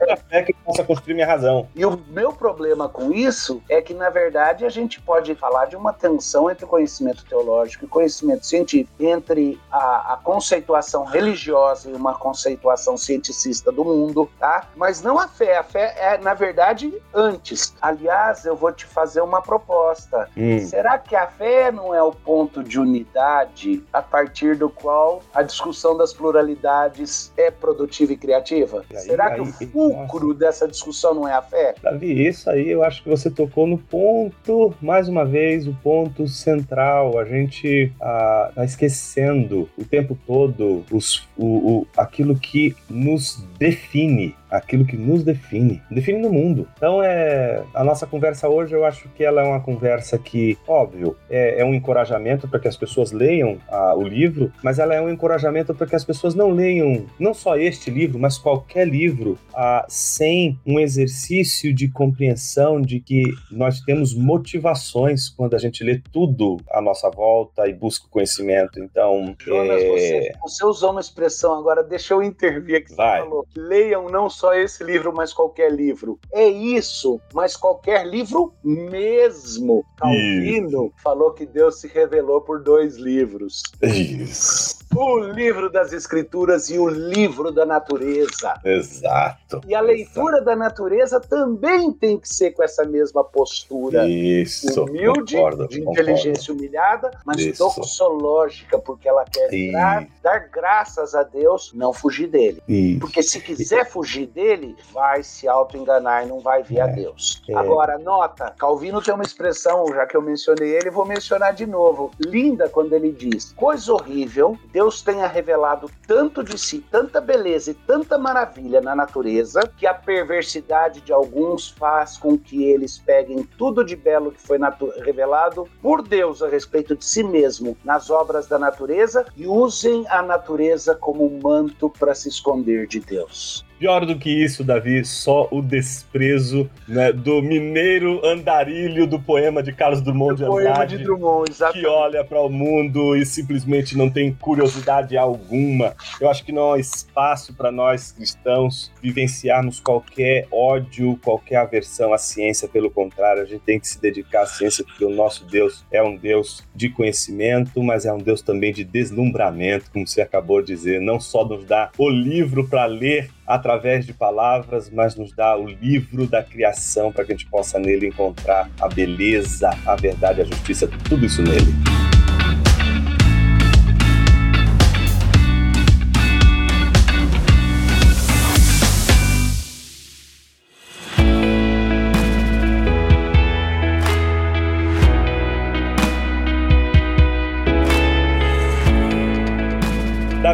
[0.06, 1.68] da fé que possa construir minha razão.
[1.76, 5.76] E o meu problema com isso é que, na verdade, a gente pode falar de
[5.76, 12.14] uma tensão entre conhecimento teológico e conhecimento científico, entre a, a conceituação religiosa e uma
[12.14, 14.68] conceituação cienticista do mundo, tá?
[14.76, 15.58] Mas não a fé.
[15.58, 17.74] A fé é, na verdade, antes.
[17.82, 20.30] Aliás, eu vou te fazer uma proposta.
[20.38, 20.60] Hum.
[20.60, 25.42] Será que a fé não é o ponto de unidade a partir do qual a
[25.42, 28.86] discussão das pluralidades é produtiva e criativa?
[28.90, 31.76] Aí, Será que aí, o fulcro dessa discussão não é a fé?
[31.82, 36.28] Davi, isso aí eu acho que você tocou no ponto, mais uma vez, o ponto
[36.28, 37.18] central.
[37.18, 44.36] A gente ah, tá esquecendo o tempo todo os, o, o, aquilo que nos define
[44.50, 46.68] aquilo que nos define, define no mundo.
[46.78, 51.16] Então é a nossa conversa hoje, eu acho que ela é uma conversa que, óbvio,
[51.30, 55.02] é, é um encorajamento para que as pessoas leiam ah, o livro, mas ela é
[55.02, 59.38] um encorajamento para que as pessoas não leiam não só este livro, mas qualquer livro
[59.54, 66.02] ah, sem um exercício de compreensão de que nós temos motivações quando a gente lê
[66.12, 68.80] tudo à nossa volta e busca o conhecimento.
[68.80, 69.88] Então, Jonas, é...
[69.88, 72.96] você, você usou uma expressão agora, deixa eu intervir aqui.
[72.96, 73.20] Vai.
[73.20, 76.18] Você falou, leiam não só esse livro, mas qualquer livro.
[76.32, 79.86] É isso, mas qualquer livro mesmo.
[79.98, 80.94] Calvino isso.
[81.04, 83.62] falou que Deus se revelou por dois livros.
[83.84, 84.80] Isso.
[85.02, 88.60] O livro das Escrituras e o livro da natureza.
[88.66, 89.62] Exato.
[89.66, 90.46] E a leitura exato.
[90.46, 94.06] da natureza também tem que ser com essa mesma postura.
[94.06, 94.84] Isso.
[94.84, 96.54] Humilde, concordo, de inteligência concordo.
[96.54, 97.64] humilhada, mas Isso.
[97.64, 102.62] doxológica, porque ela quer dar, dar, graças a Deus, não fugir dele.
[102.68, 103.00] Isso.
[103.00, 106.82] Porque se quiser fugir dele, vai se auto-enganar e não vai ver é.
[106.82, 107.42] a Deus.
[107.48, 107.56] É.
[107.56, 112.12] Agora, nota, Calvino tem uma expressão, já que eu mencionei ele, vou mencionar de novo.
[112.20, 117.74] Linda quando ele diz: coisa horrível, Deus tenha revelado tanto de si, tanta beleza e
[117.74, 123.86] tanta maravilha na natureza, que a perversidade de alguns faz com que eles peguem tudo
[123.86, 124.58] de belo que foi
[125.04, 130.22] revelado por Deus a respeito de si mesmo nas obras da natureza e usem a
[130.22, 133.69] natureza como manto para se esconder de Deus.
[133.80, 139.72] Pior do que isso, Davi, só o desprezo né, do mineiro andarilho do poema de
[139.72, 140.66] Carlos Drummond de Andrade.
[140.66, 141.80] Poema de Drummond, exatamente.
[141.80, 145.96] Que olha para o mundo e simplesmente não tem curiosidade alguma.
[146.20, 152.18] Eu acho que não há espaço para nós cristãos vivenciarmos qualquer ódio, qualquer aversão à
[152.18, 152.68] ciência.
[152.68, 156.04] Pelo contrário, a gente tem que se dedicar à ciência porque o nosso Deus é
[156.04, 160.68] um Deus de conhecimento, mas é um Deus também de deslumbramento, como você acabou de
[160.68, 161.00] dizer.
[161.00, 165.66] Não só nos dá o livro para ler, através de palavras, mas nos dá o
[165.66, 170.46] livro da criação para que a gente possa nele encontrar a beleza, a verdade, a
[170.46, 172.19] justiça, tudo isso nele.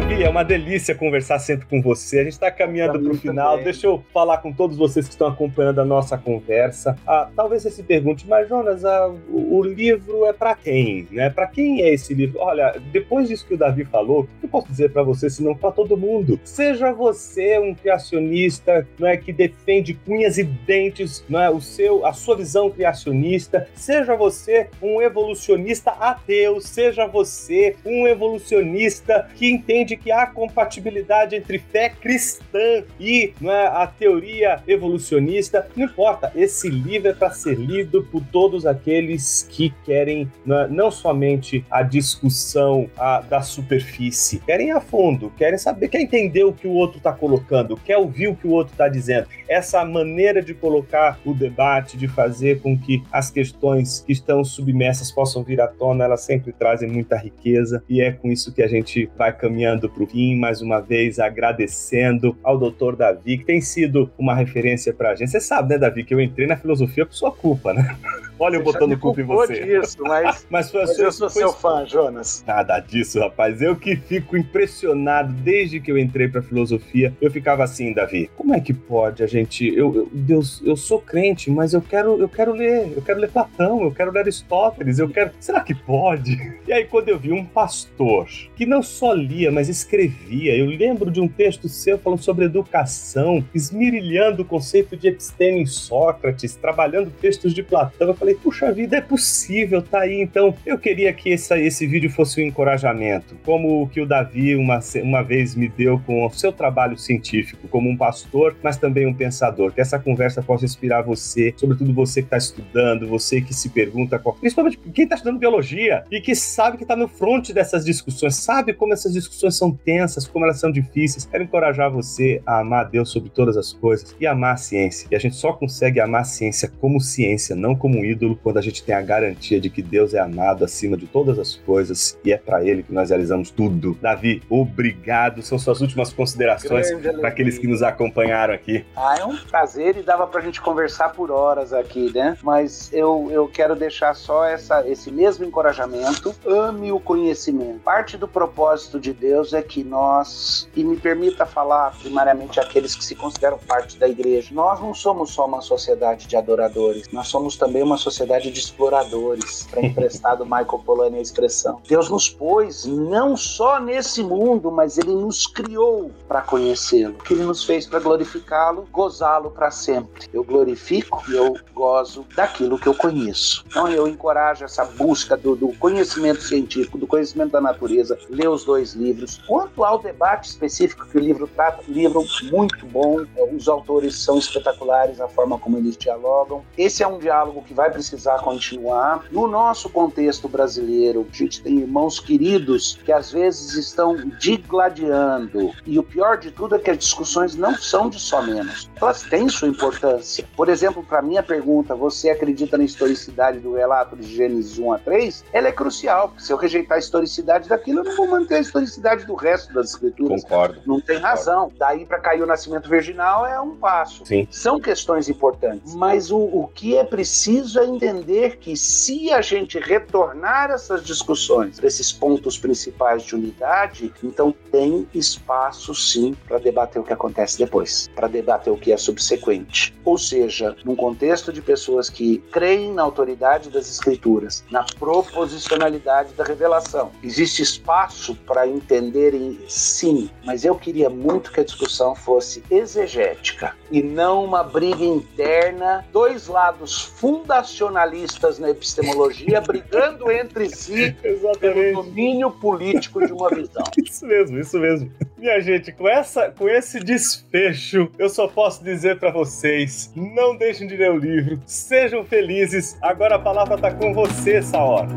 [0.00, 2.18] Davi, é uma delícia conversar sempre com você.
[2.18, 3.52] A gente está caminhando para o final.
[3.52, 3.64] Também.
[3.64, 6.98] Deixa eu falar com todos vocês que estão acompanhando a nossa conversa.
[7.06, 11.08] Ah, talvez você se pergunte, mas Jonas, ah, o, livro é para quem?
[11.10, 11.30] Né?
[11.30, 12.38] Para quem é esse livro?
[12.40, 15.42] Olha, depois disso que o Davi falou, o que eu posso dizer para você, se
[15.42, 16.38] não para todo mundo?
[16.44, 22.04] Seja você um criacionista, não é que defende cunhas e dentes, não é o seu,
[22.04, 23.66] a sua visão criacionista.
[23.74, 31.36] Seja você um evolucionista ateu, seja você um evolucionista que entende entende que há compatibilidade
[31.36, 35.68] entre fé cristã e é, a teoria evolucionista.
[35.76, 40.68] Não importa, esse livro é para ser lido por todos aqueles que querem não, é,
[40.68, 46.52] não somente a discussão a, da superfície, querem a fundo, querem saber, quer entender o
[46.52, 49.28] que o outro está colocando, quer ouvir o que o outro está dizendo.
[49.48, 55.12] Essa maneira de colocar o debate, de fazer com que as questões que estão submersas
[55.12, 58.66] possam vir à tona, elas sempre trazem muita riqueza e é com isso que a
[58.66, 63.44] gente vai caminhando caminhando para o fim, mais uma vez agradecendo ao doutor Davi, que
[63.44, 65.30] tem sido uma referência para a gente.
[65.30, 67.96] Você sabe, né, Davi, que eu entrei na filosofia por sua culpa, né?
[68.38, 69.64] Olha eu botando culpa em você.
[69.64, 71.42] Disso, mas, mas, foi mas eu sou foi...
[71.42, 72.44] seu fã, Jonas.
[72.46, 73.62] Nada disso, rapaz.
[73.62, 77.14] Eu que fico impressionado desde que eu entrei para filosofia.
[77.20, 78.30] Eu ficava assim, Davi.
[78.36, 79.66] Como é que pode a gente?
[79.66, 82.92] Eu, eu, Deus, eu sou crente, mas eu quero, eu quero ler.
[82.94, 83.82] Eu quero ler Platão.
[83.82, 84.98] Eu quero ler Aristóteles.
[84.98, 85.30] Eu quero.
[85.40, 86.36] Será que pode?
[86.66, 90.56] E aí quando eu vi um pastor que não só lia, mas escrevia.
[90.56, 95.66] Eu lembro de um texto seu falando sobre educação, esmirilhando o conceito de episteme em
[95.66, 98.08] Sócrates, trabalhando textos de Platão.
[98.08, 100.20] Eu falei, puxa vida, é possível, tá aí.
[100.20, 104.56] Então, eu queria que essa, esse vídeo fosse um encorajamento, como o que o Davi
[104.56, 109.06] uma, uma vez me deu com o seu trabalho científico, como um pastor, mas também
[109.06, 109.72] um pensador.
[109.72, 114.18] Que essa conversa possa inspirar você, sobretudo você que está estudando, você que se pergunta,
[114.18, 118.36] qual, principalmente quem está estudando biologia e que sabe que está no front dessas discussões,
[118.36, 121.24] sabe como essas discussões são tensas, como elas são difíceis.
[121.24, 125.06] Quero encorajar você a amar Deus sobre todas as coisas e amar a ciência.
[125.10, 128.38] E a gente só consegue amar a ciência como ciência, não como um ídolo ídolo
[128.42, 131.54] quando a gente tem a garantia de que Deus é amado acima de todas as
[131.54, 133.96] coisas e é para Ele que nós realizamos tudo.
[134.00, 135.42] Davi, obrigado.
[135.42, 136.90] São suas últimas considerações
[137.20, 138.84] para aqueles que nos acompanharam aqui.
[138.96, 142.36] Ah, é um prazer e dava para a gente conversar por horas aqui, né?
[142.42, 146.34] Mas eu, eu quero deixar só essa, esse mesmo encorajamento.
[146.46, 147.80] Ame o conhecimento.
[147.80, 153.04] Parte do propósito de Deus é que nós, e me permita falar primariamente aqueles que
[153.04, 157.56] se consideram parte da igreja, nós não somos só uma sociedade de adoradores, nós somos
[157.56, 161.80] também uma sociedade de exploradores, para emprestar do Michael Polanyi a expressão.
[161.88, 167.14] Deus nos pôs não só nesse mundo, mas ele nos criou para conhecê-lo.
[167.14, 170.28] Que ele nos fez para glorificá-lo, gozá-lo para sempre.
[170.32, 173.64] Eu glorifico e eu gozo daquilo que eu conheço.
[173.66, 178.64] Então eu encorajo essa busca do, do conhecimento científico, do conhecimento da natureza, ler os
[178.64, 179.25] dois livros.
[179.46, 185.20] Quanto ao debate específico que o livro trata, livro muito bom, os autores são espetaculares,
[185.20, 186.64] a forma como eles dialogam.
[186.76, 189.24] Esse é um diálogo que vai precisar continuar.
[189.30, 195.72] No nosso contexto brasileiro, a gente tem irmãos queridos que às vezes estão digladiando.
[195.84, 198.90] E o pior de tudo é que as discussões não são de só menos.
[199.00, 200.46] Elas têm sua importância.
[200.56, 204.98] Por exemplo, para minha pergunta, você acredita na historicidade do relato de Gênesis 1 a
[204.98, 205.44] 3?
[205.52, 208.60] Ela é crucial, porque se eu rejeitar a historicidade daquilo, eu não vou manter a
[208.60, 210.42] historicidade do resto das escrituras.
[210.42, 210.80] Concordo.
[210.86, 211.36] Não tem Concordo.
[211.36, 211.72] razão.
[211.78, 214.24] Daí para cair o nascimento virginal é um passo.
[214.26, 214.46] Sim.
[214.50, 215.94] São questões importantes.
[215.94, 221.76] Mas o, o que é preciso é entender que se a gente retornar essas discussões
[221.76, 227.58] para esses pontos principais de unidade, então tem espaço sim para debater o que acontece
[227.58, 229.94] depois, para debater o que é subsequente.
[230.04, 236.44] Ou seja, num contexto de pessoas que creem na autoridade das escrituras, na proposicionalidade da
[236.44, 238.66] revelação, existe espaço para
[239.06, 245.04] entenderem sim, mas eu queria muito que a discussão fosse exegética e não uma briga
[245.04, 251.14] interna, dois lados fundacionais racionalistas na epistemologia brigando entre si
[251.58, 253.84] pelo domínio político de uma visão.
[254.02, 255.10] Isso mesmo, isso mesmo.
[255.36, 260.86] Minha gente, com, essa, com esse desfecho, eu só posso dizer para vocês: não deixem
[260.86, 262.96] de ler o livro, sejam felizes.
[263.02, 265.08] Agora a palavra tá com você essa hora.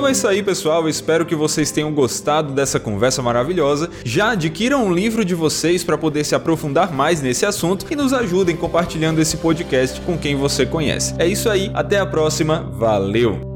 [0.00, 0.88] Então é isso aí, pessoal.
[0.88, 3.90] Espero que vocês tenham gostado dessa conversa maravilhosa.
[4.02, 8.14] Já adquiram um livro de vocês para poder se aprofundar mais nesse assunto e nos
[8.14, 11.14] ajudem compartilhando esse podcast com quem você conhece.
[11.18, 12.66] É isso aí, até a próxima.
[12.72, 13.49] Valeu!